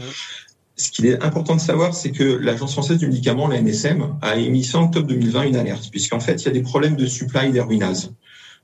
Ce 0.77 0.91
qu'il 0.91 1.05
est 1.05 1.23
important 1.23 1.55
de 1.55 1.61
savoir, 1.61 1.93
c'est 1.93 2.11
que 2.11 2.23
l'Agence 2.23 2.73
française 2.73 2.97
du 2.97 3.07
médicament, 3.07 3.47
la 3.47 3.61
NSM, 3.61 4.17
a 4.21 4.35
émis 4.35 4.69
en 4.73 4.83
octobre 4.83 5.07
2020 5.07 5.43
une 5.43 5.55
alerte, 5.55 5.89
puisqu'en 5.89 6.19
fait, 6.19 6.41
il 6.41 6.45
y 6.45 6.49
a 6.49 6.51
des 6.51 6.63
problèmes 6.63 6.97
de 6.97 7.05
supply 7.05 7.51
d'Erwinase. 7.51 8.11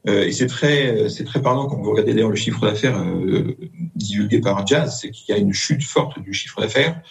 Euh, 0.08 0.26
et 0.26 0.32
c'est 0.32 0.48
très, 0.48 1.10
c'est 1.10 1.24
très 1.24 1.42
parlant 1.42 1.68
quand 1.68 1.78
vous 1.78 1.92
regardez 1.92 2.14
d'ailleurs 2.14 2.30
le 2.30 2.36
chiffre 2.36 2.62
d'affaires 2.62 2.98
euh, 3.00 3.56
divulgué 3.96 4.42
par 4.42 4.66
Jazz, 4.66 4.98
c'est 5.00 5.12
qu'il 5.12 5.34
y 5.34 5.38
a 5.38 5.42
une 5.42 5.54
chute 5.54 5.84
forte 5.84 6.20
du 6.20 6.34
chiffre 6.34 6.60
d'affaires. 6.62 7.02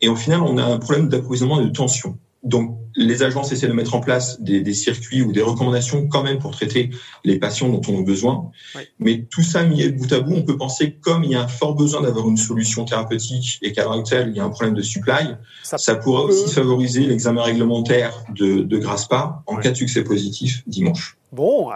Et 0.00 0.08
au 0.08 0.16
final, 0.16 0.40
on 0.40 0.56
a 0.56 0.64
un 0.64 0.78
problème 0.78 1.08
d'approvisionnement 1.08 1.60
et 1.60 1.64
de 1.64 1.70
tension. 1.70 2.18
Donc, 2.42 2.78
les 2.96 3.22
agences 3.22 3.52
essaient 3.52 3.68
de 3.68 3.74
mettre 3.74 3.94
en 3.94 4.00
place 4.00 4.40
des, 4.40 4.62
des, 4.62 4.72
circuits 4.72 5.20
ou 5.20 5.30
des 5.30 5.42
recommandations 5.42 6.08
quand 6.08 6.22
même 6.22 6.38
pour 6.38 6.52
traiter 6.52 6.88
les 7.22 7.38
patients 7.38 7.68
dont 7.68 7.82
on 7.86 8.00
a 8.00 8.02
besoin. 8.02 8.50
Oui. 8.74 8.82
Mais 8.98 9.26
tout 9.30 9.42
ça 9.42 9.62
mis 9.62 9.86
bout 9.90 10.10
à 10.10 10.20
bout, 10.20 10.36
on 10.36 10.42
peut 10.42 10.56
penser 10.56 10.96
comme 11.02 11.22
il 11.22 11.32
y 11.32 11.34
a 11.34 11.42
un 11.42 11.48
fort 11.48 11.74
besoin 11.74 12.00
d'avoir 12.00 12.26
une 12.28 12.38
solution 12.38 12.86
thérapeutique 12.86 13.58
et 13.60 13.72
qu'à 13.72 13.82
l'heure 13.82 13.92
actuelle, 13.92 14.28
il 14.30 14.36
y 14.36 14.40
a 14.40 14.44
un 14.44 14.48
problème 14.48 14.74
de 14.74 14.82
supply, 14.82 15.34
ça, 15.62 15.76
ça 15.76 15.94
pourrait 15.96 16.28
peut... 16.28 16.32
aussi 16.32 16.52
favoriser 16.52 17.02
l'examen 17.02 17.42
réglementaire 17.42 18.24
de, 18.34 18.60
de 18.60 18.78
GRASPA 18.78 19.42
en 19.46 19.56
oui. 19.56 19.62
cas 19.62 19.70
de 19.72 19.76
succès 19.76 20.02
positif 20.02 20.62
dimanche. 20.66 21.18
Bon, 21.32 21.70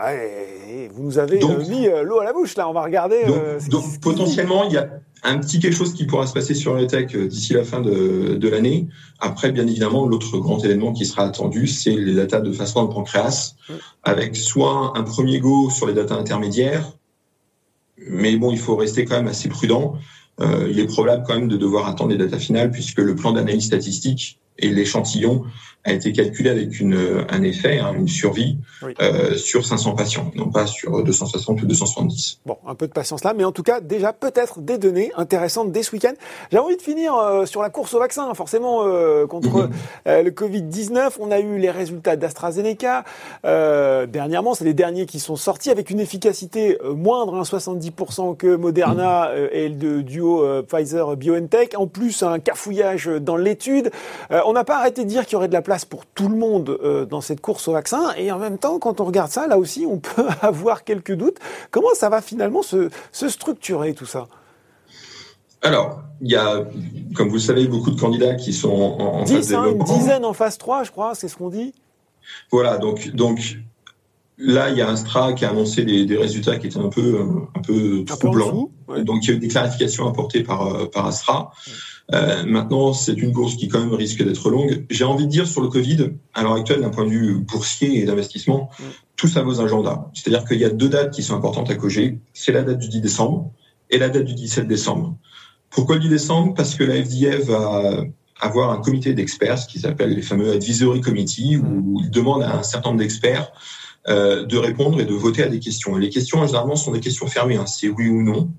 vous 0.93 1.03
nous 1.03 1.19
avez 1.19 1.39
donc, 1.39 1.69
mis 1.69 1.87
l'eau 2.03 2.19
à 2.19 2.25
la 2.25 2.33
bouche 2.33 2.57
là. 2.57 2.69
On 2.69 2.73
va 2.73 2.83
regarder. 2.83 3.25
Donc, 3.27 3.37
euh, 3.37 3.61
donc 3.69 4.01
potentiellement, 4.01 4.65
il 4.65 4.73
y 4.73 4.77
a 4.77 4.89
un 5.23 5.39
petit 5.39 5.61
quelque 5.61 5.77
chose 5.77 5.95
qui 5.95 6.07
pourra 6.07 6.27
se 6.27 6.33
passer 6.33 6.55
sur 6.55 6.75
les 6.75 6.87
tech 6.87 7.17
d'ici 7.17 7.53
la 7.53 7.65
fin 7.65 7.81
de, 7.81 8.35
de 8.35 8.49
l'année. 8.49 8.89
Après, 9.21 9.53
bien 9.53 9.67
évidemment, 9.67 10.07
l'autre 10.07 10.39
grand 10.39 10.63
événement 10.65 10.93
qui 10.93 11.07
sera 11.07 11.25
attendu, 11.25 11.67
c'est 11.67 11.95
les 11.95 12.15
datas 12.15 12.41
de 12.41 12.53
phase 12.53 12.77
1 12.77 12.85
de 12.85 12.89
pancréas, 12.89 13.55
mmh. 13.69 13.73
avec 14.03 14.37
soit 14.37 14.93
un 14.97 15.03
premier 15.03 15.39
go 15.39 15.71
sur 15.71 15.87
les 15.87 15.95
datas 15.95 16.17
intermédiaires, 16.17 16.93
mais 17.97 18.37
bon, 18.37 18.51
il 18.51 18.59
faut 18.59 18.77
rester 18.77 19.05
quand 19.05 19.17
même 19.17 19.29
assez 19.29 19.49
prudent. 19.49 19.95
Euh, 20.41 20.67
il 20.69 20.81
est 20.81 20.87
probable 20.87 21.25
quand 21.27 21.35
même 21.35 21.49
de 21.49 21.57
devoir 21.57 21.87
attendre 21.87 22.11
les 22.11 22.19
datas 22.19 22.39
finales 22.39 22.71
puisque 22.71 22.99
le 22.99 23.15
plan 23.15 23.33
d'analyse 23.33 23.67
statistique 23.67 24.41
et 24.59 24.69
l'échantillon 24.69 25.45
a 25.85 25.93
été 25.93 26.13
calculé 26.13 26.51
avec 26.51 26.81
une, 26.81 27.25
un 27.29 27.43
effet, 27.43 27.79
hein, 27.79 27.93
une 27.95 28.09
survie 28.09 28.57
oui. 28.83 28.95
euh, 29.03 29.37
sur 29.37 29.67
500 29.67 29.95
patients, 29.95 30.31
non 30.35 30.51
pas 30.51 30.67
sur 30.67 31.03
260 31.05 31.63
ou 31.63 31.67
270. 31.67 32.41
Bon, 32.47 32.57
un 32.67 32.75
peu 32.75 32.87
de 32.87 32.93
patience 32.93 33.23
là, 33.23 33.35
mais 33.35 33.45
en 33.45 33.53
tout 33.53 33.63
cas, 33.63 33.81
déjà 33.81 34.15
peut-être 34.15 34.61
des 34.61 34.79
données 34.79 35.13
intéressantes 35.17 35.73
dès 35.73 35.83
ce 35.83 35.93
week-end. 35.93 36.15
J'ai 36.51 36.59
envie 36.59 36.77
de 36.77 36.83
finir 36.83 37.15
euh, 37.15 37.45
sur 37.45 37.61
la 37.61 37.69
course 37.69 37.93
au 37.93 37.99
vaccin, 37.99 38.33
forcément, 38.33 38.83
euh, 38.85 39.27
contre 39.27 39.69
mmh. 39.69 39.71
le 40.07 40.31
Covid-19. 40.31 41.17
On 41.21 41.31
a 41.31 41.41
eu 41.41 41.59
les 41.59 41.71
résultats 41.71 42.17
d'AstraZeneca. 42.17 43.05
Euh, 43.45 44.07
dernièrement, 44.07 44.55
c'est 44.55 44.65
les 44.65 44.75
derniers 44.75 45.05
qui 45.05 45.21
sont 45.21 45.37
sortis 45.37 45.71
avec 45.71 45.91
une 45.91 46.01
efficacité 46.01 46.79
moindre, 46.83 47.35
hein, 47.35 47.43
70% 47.43 48.37
que 48.37 48.57
Moderna 48.57 49.29
mmh. 49.29 49.49
et 49.53 49.69
le 49.69 50.03
duo 50.03 50.63
Pfizer-BioNTech. 50.63 51.75
En 51.77 51.87
plus, 51.87 52.23
un 52.23 52.39
cafouillage 52.39 53.07
dans 53.07 53.37
l'étude. 53.37 53.91
on 54.31 54.55
n'a 54.55 54.65
pas 54.65 54.79
arrêté 54.79 55.05
de 55.05 55.09
dire 55.09 55.27
qu'il 55.27 55.35
y 55.35 55.37
aurait 55.37 55.49
de 55.49 55.53
la 55.53 55.63
place 55.63 55.74
pour 55.85 56.07
tout 56.07 56.29
le 56.29 56.37
monde 56.37 56.79
euh, 56.85 57.05
dans 57.07 57.21
cette 57.21 57.41
course 57.41 57.67
au 57.67 57.73
vaccin. 57.73 58.13
Et 58.17 58.31
en 58.31 58.39
même 58.39 58.59
temps, 58.59 58.79
quand 58.79 59.01
on 59.01 59.05
regarde 59.05 59.31
ça, 59.31 59.49
là 59.49 59.59
aussi, 59.59 59.87
on 59.89 59.99
peut 60.15 60.29
avoir 60.43 60.85
quelques 60.85 61.15
doutes. 61.15 61.39
Comment 61.73 61.95
ça 61.95 62.09
va 62.09 62.21
finalement 62.21 62.63
se, 62.63 62.91
se 63.11 63.29
structurer 63.29 63.95
tout 63.95 64.07
ça? 64.07 64.29
Alors, 65.63 66.03
il 66.21 66.31
y 66.31 66.37
a, 66.37 66.63
comme 67.17 67.29
vous 67.29 67.37
le 67.37 67.41
savez, 67.41 67.67
beaucoup 67.67 67.91
de 67.91 67.99
candidats 67.99 68.35
qui 68.35 68.53
sont 68.53 68.71
en, 68.71 69.01
en 69.01 69.23
10, 69.25 69.35
phase 69.35 69.55
hein, 69.55 69.65
Une 69.67 69.83
dizaine 69.83 70.25
en 70.25 70.35
phase 70.35 70.59
3, 70.59 70.85
je 70.85 70.91
crois, 70.91 71.15
c'est 71.15 71.27
ce 71.27 71.37
qu'on 71.37 71.49
dit. 71.49 71.75
Voilà, 72.53 72.79
donc, 72.79 73.09
donc 73.09 73.57
là, 74.39 74.71
il 74.71 74.77
y 74.77 74.83
a 74.83 74.89
un 74.89 74.97
Stra 74.97 75.33
qui 75.33 75.45
a 75.45 75.51
annoncé 75.51 75.85
des, 75.85 76.05
des 76.07 76.17
résultats 76.17 76.59
qui 76.59 76.67
étaient 76.67 76.79
un 76.79 76.89
peu, 76.89 77.21
un 77.55 77.61
peu 77.61 78.05
troublants. 78.05 78.71
Ouais. 78.89 79.05
Donc, 79.05 79.25
il 79.25 79.31
y 79.31 79.33
a 79.33 79.37
eu 79.37 79.39
des 79.39 79.49
clarifications 79.49 80.09
apportées 80.09 80.43
par, 80.43 80.67
euh, 80.67 80.87
par 80.87 81.07
Astra. 81.07 81.53
Ouais. 81.67 81.73
Euh, 82.13 82.45
maintenant, 82.45 82.93
c'est 82.93 83.15
une 83.15 83.33
course 83.33 83.57
qui 83.57 83.69
quand 83.69 83.81
même 83.81 83.95
risque 83.95 84.23
d'être 84.23 84.51
longue. 84.51 84.85
J'ai 84.91 85.05
envie 85.05 85.25
de 85.25 85.31
dire 85.31 85.47
sur 85.47 85.63
le 85.63 85.69
Covid, 85.69 86.11
à 86.35 86.43
l'heure 86.43 86.55
actuelle, 86.55 86.81
d'un 86.81 86.91
point 86.91 87.05
de 87.05 87.11
vue 87.11 87.39
boursier 87.39 88.01
et 88.01 88.05
d'investissement, 88.05 88.69
mm. 88.79 88.83
tout 89.17 89.29
ça 89.29 89.43
vos 89.43 89.61
agendas. 89.61 90.11
C'est-à-dire 90.13 90.47
qu'il 90.47 90.59
y 90.59 90.65
a 90.65 90.71
deux 90.71 90.89
dates 90.89 91.13
qui 91.13 91.23
sont 91.23 91.35
importantes 91.35 91.71
à 91.71 91.77
coger. 91.77 92.19
C'est 92.33 92.53
la 92.53 92.63
date 92.63 92.79
du 92.79 92.89
10 92.89 93.01
décembre 93.01 93.51
et 93.91 93.99
la 93.99 94.11
date 94.11 94.25
du 94.25 94.35
17 94.35 94.69
décembre. 94.69 95.17
Pourquoi 95.71 95.97
le 95.97 96.03
10 96.03 96.09
décembre? 96.11 96.55
Parce 96.55 96.75
que 96.75 96.85
la 96.85 97.03
FDA 97.03 97.39
va 97.39 98.05
avoir 98.41 98.71
un 98.71 98.81
comité 98.81 99.15
d'experts, 99.15 99.59
ce 99.59 99.67
qui 99.67 99.79
s'appelle 99.79 100.11
les 100.11 100.23
fameux 100.23 100.53
advisory 100.53 101.01
committee, 101.01 101.57
où 101.57 102.01
il 102.03 102.11
demande 102.11 102.43
à 102.43 102.59
un 102.59 102.63
certain 102.63 102.91
nombre 102.91 103.01
d'experts 103.01 103.51
euh, 104.09 104.45
de 104.45 104.59
répondre 104.59 105.01
et 105.01 105.07
de 105.07 105.15
voter 105.15 105.43
à 105.43 105.49
des 105.49 105.61
questions. 105.61 105.97
Et 105.97 106.01
les 106.01 106.11
questions, 106.11 106.47
généralement, 106.47 106.77
sont 106.77 106.93
des 106.93 107.01
questions 107.01 107.27
fermées. 107.27 107.57
Hein. 107.57 107.67
C'est 107.67 107.89
oui 107.89 108.09
ou 108.09 108.23
non. 108.23 108.53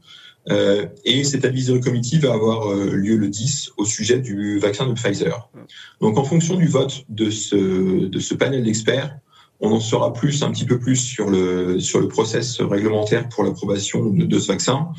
Euh, 0.49 0.85
et 1.03 1.23
cet 1.23 1.45
advisory 1.45 1.81
committee 1.81 2.17
va 2.19 2.33
avoir 2.33 2.71
euh, 2.71 2.95
lieu 2.95 3.15
le 3.15 3.29
10 3.29 3.73
au 3.77 3.85
sujet 3.85 4.19
du 4.19 4.59
vaccin 4.59 4.87
de 4.87 4.93
Pfizer. 4.93 5.49
Donc, 6.01 6.17
en 6.17 6.23
fonction 6.23 6.55
du 6.55 6.67
vote 6.67 7.05
de 7.09 7.29
ce, 7.29 8.07
de 8.07 8.19
ce 8.19 8.33
panel 8.33 8.63
d'experts, 8.63 9.17
on 9.59 9.71
en 9.71 9.79
saura 9.79 10.13
plus, 10.13 10.43
un 10.43 10.51
petit 10.51 10.65
peu 10.65 10.79
plus 10.79 10.97
sur 10.97 11.29
le, 11.29 11.79
sur 11.79 11.99
le 11.99 12.07
process 12.07 12.59
réglementaire 12.59 13.29
pour 13.29 13.43
l'approbation 13.43 14.05
de, 14.09 14.25
de, 14.25 14.39
ce 14.39 14.47
vaccin. 14.47 14.89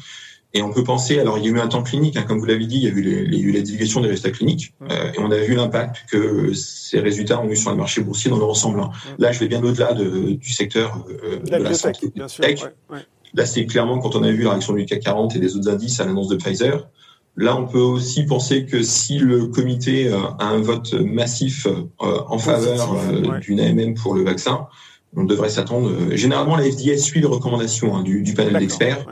Et 0.56 0.62
on 0.62 0.72
peut 0.72 0.84
penser, 0.84 1.18
alors 1.18 1.38
il 1.38 1.44
y 1.44 1.48
a 1.48 1.50
eu 1.50 1.60
un 1.60 1.68
temps 1.68 1.82
clinique, 1.82 2.16
hein, 2.16 2.24
comme 2.26 2.38
vous 2.38 2.46
l'avez 2.46 2.66
dit, 2.66 2.76
il 2.76 2.84
y 2.84 2.86
a 2.86 2.90
eu, 2.90 3.02
les, 3.02 3.52
la 3.52 3.60
divulgation 3.60 4.00
des 4.00 4.08
résultats 4.08 4.30
cliniques, 4.30 4.72
euh, 4.90 5.12
et 5.12 5.18
on 5.18 5.30
a 5.30 5.36
vu 5.36 5.54
l'impact 5.54 6.06
que 6.10 6.52
ces 6.54 7.00
résultats 7.00 7.40
ont 7.40 7.48
eu 7.48 7.56
sur 7.56 7.70
les 7.70 7.76
marchés 7.76 8.00
boursiers 8.00 8.30
dans 8.30 8.38
leur 8.38 8.48
ensemble. 8.48 8.80
Là, 9.18 9.32
je 9.32 9.40
vais 9.40 9.48
bien 9.48 9.62
au-delà 9.62 9.92
de, 9.92 10.32
du 10.32 10.52
secteur 10.52 11.04
euh, 11.24 11.38
de 11.38 11.62
la 11.62 11.74
santé. 11.74 12.10
Bien 12.14 12.28
sûr, 12.28 12.44
ouais, 12.44 12.56
ouais. 12.90 13.00
Là, 13.34 13.44
c'est 13.44 13.66
clairement 13.66 13.98
quand 13.98 14.16
on 14.16 14.22
a 14.22 14.30
vu 14.30 14.44
la 14.44 14.50
réaction 14.50 14.72
du 14.72 14.86
CAC 14.86 15.00
40 15.00 15.36
et 15.36 15.38
des 15.38 15.56
autres 15.56 15.68
indices 15.68 16.00
à 16.00 16.06
l'annonce 16.06 16.28
de 16.28 16.36
Pfizer. 16.36 16.88
Là, 17.36 17.54
on 17.56 17.66
peut 17.66 17.78
aussi 17.78 18.24
penser 18.24 18.64
que 18.64 18.82
si 18.82 19.18
le 19.18 19.46
comité 19.48 20.08
euh, 20.08 20.18
a 20.38 20.46
un 20.46 20.60
vote 20.62 20.94
massif 20.94 21.66
euh, 21.66 21.82
en 21.98 22.38
faveur 22.38 22.94
euh, 22.94 23.20
ouais. 23.20 23.40
d'une 23.40 23.60
AMM 23.60 23.94
pour 23.94 24.14
le 24.14 24.24
vaccin, 24.24 24.68
on 25.14 25.24
devrait 25.24 25.50
s'attendre. 25.50 25.92
Généralement, 26.12 26.56
la 26.56 26.64
FDA 26.64 26.96
suit 26.96 27.20
les 27.20 27.26
recommandations 27.26 27.94
hein, 27.94 28.02
du, 28.02 28.22
du, 28.22 28.32
panel 28.32 28.58
d'experts. 28.58 29.04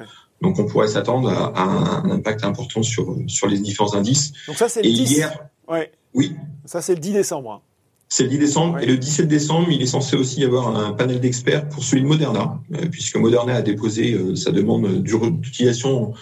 Donc, 0.44 0.58
on 0.58 0.66
pourrait 0.66 0.88
s'attendre 0.88 1.30
à, 1.30 1.52
à, 1.56 1.62
un 2.04 2.10
impact 2.10 2.44
important 2.44 2.82
sur, 2.82 3.16
sur 3.26 3.48
les 3.48 3.58
différents 3.58 3.94
indices. 3.94 4.32
Donc 4.46 4.56
ça, 4.56 4.68
c'est 4.68 4.82
le 4.82 4.90
10. 4.90 5.10
Hier, 5.10 5.48
ouais. 5.68 5.90
Oui. 6.14 6.36
Ça, 6.64 6.80
c'est 6.80 6.94
le 6.94 7.00
10 7.00 7.12
décembre. 7.12 7.52
Hein. 7.52 7.60
C'est 8.08 8.24
le 8.24 8.28
10 8.28 8.38
décembre. 8.38 8.78
Et 8.78 8.86
le 8.86 8.96
17 8.96 9.26
décembre, 9.26 9.68
il 9.70 9.82
est 9.82 9.86
censé 9.86 10.16
aussi 10.16 10.40
y 10.40 10.44
avoir 10.44 10.76
un 10.76 10.92
panel 10.92 11.20
d'experts 11.20 11.68
pour 11.68 11.82
celui 11.82 12.02
de 12.02 12.06
Moderna, 12.06 12.60
euh, 12.74 12.86
puisque 12.90 13.16
Moderna 13.16 13.56
a 13.56 13.62
déposé 13.62 14.12
euh, 14.12 14.36
sa 14.36 14.52
demande 14.52 15.02
d'utilisation 15.02 16.14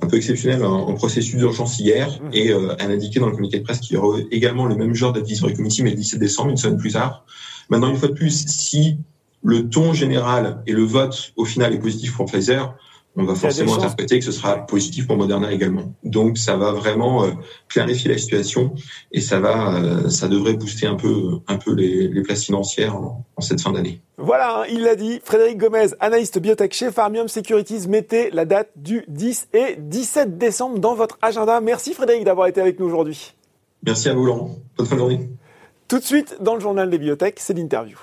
un 0.00 0.06
peu 0.06 0.16
exceptionnelle 0.16 0.64
en, 0.64 0.92
processus 0.94 1.36
d'urgence 1.36 1.80
hier 1.80 2.20
mmh. 2.22 2.28
et 2.32 2.50
euh, 2.50 2.76
a 2.78 2.84
indiqué 2.84 3.18
dans 3.18 3.26
le 3.26 3.32
communiqué 3.32 3.58
de 3.58 3.64
presse 3.64 3.80
qu'il 3.80 3.96
y 3.96 3.98
aurait 3.98 4.26
également 4.30 4.66
le 4.66 4.76
même 4.76 4.94
genre 4.94 5.12
d'advisory 5.12 5.54
committee, 5.54 5.82
mais 5.82 5.90
le 5.90 5.96
17 5.96 6.20
décembre, 6.20 6.50
une 6.50 6.56
semaine 6.56 6.78
plus 6.78 6.92
tard. 6.92 7.24
Maintenant, 7.70 7.88
une 7.88 7.96
fois 7.96 8.08
de 8.08 8.14
plus, 8.14 8.46
si 8.46 8.98
le 9.42 9.68
ton 9.68 9.92
général 9.92 10.62
et 10.66 10.72
le 10.72 10.84
vote 10.84 11.32
au 11.36 11.44
final 11.44 11.72
est 11.72 11.78
positif 11.78 12.14
pour 12.14 12.26
Pfizer, 12.26 12.74
on 13.18 13.24
va 13.24 13.34
forcément 13.34 13.74
interpréter 13.74 14.20
que 14.20 14.24
ce 14.24 14.30
sera 14.30 14.64
positif 14.64 15.08
pour 15.08 15.16
Moderna 15.16 15.52
également. 15.52 15.92
Donc 16.04 16.38
ça 16.38 16.56
va 16.56 16.70
vraiment 16.70 17.24
euh, 17.24 17.30
clarifier 17.68 18.10
la 18.10 18.16
situation 18.16 18.74
et 19.10 19.20
ça 19.20 19.40
va, 19.40 19.74
euh, 19.74 20.08
ça 20.08 20.28
devrait 20.28 20.52
booster 20.54 20.86
un 20.86 20.94
peu, 20.94 21.40
un 21.48 21.56
peu 21.56 21.74
les, 21.74 22.22
places 22.22 22.44
financières 22.44 22.96
en, 22.96 23.24
cette 23.40 23.60
fin 23.60 23.72
d'année. 23.72 24.00
Voilà, 24.18 24.60
hein, 24.60 24.64
il 24.70 24.82
l'a 24.82 24.94
dit. 24.94 25.20
Frédéric 25.24 25.58
Gomez, 25.58 25.88
analyste 25.98 26.38
biotech 26.38 26.72
chez 26.72 26.92
Farmium 26.92 27.28
Securities, 27.28 27.88
mettez 27.88 28.30
la 28.30 28.44
date 28.44 28.70
du 28.76 29.04
10 29.08 29.48
et 29.52 29.76
17 29.78 30.38
décembre 30.38 30.78
dans 30.78 30.94
votre 30.94 31.18
agenda. 31.20 31.60
Merci 31.60 31.94
Frédéric 31.94 32.24
d'avoir 32.24 32.46
été 32.46 32.60
avec 32.60 32.78
nous 32.78 32.86
aujourd'hui. 32.86 33.34
Merci 33.84 34.08
à 34.08 34.14
vous 34.14 34.24
Laurent. 34.24 34.56
Bonne 34.76 34.86
fin 34.86 34.94
de 34.94 35.00
journée. 35.00 35.28
Tout 35.88 35.98
de 35.98 36.04
suite, 36.04 36.36
dans 36.40 36.54
le 36.54 36.60
journal 36.60 36.88
des 36.88 36.98
biotech, 36.98 37.36
c'est 37.38 37.54
l'interview. 37.54 37.98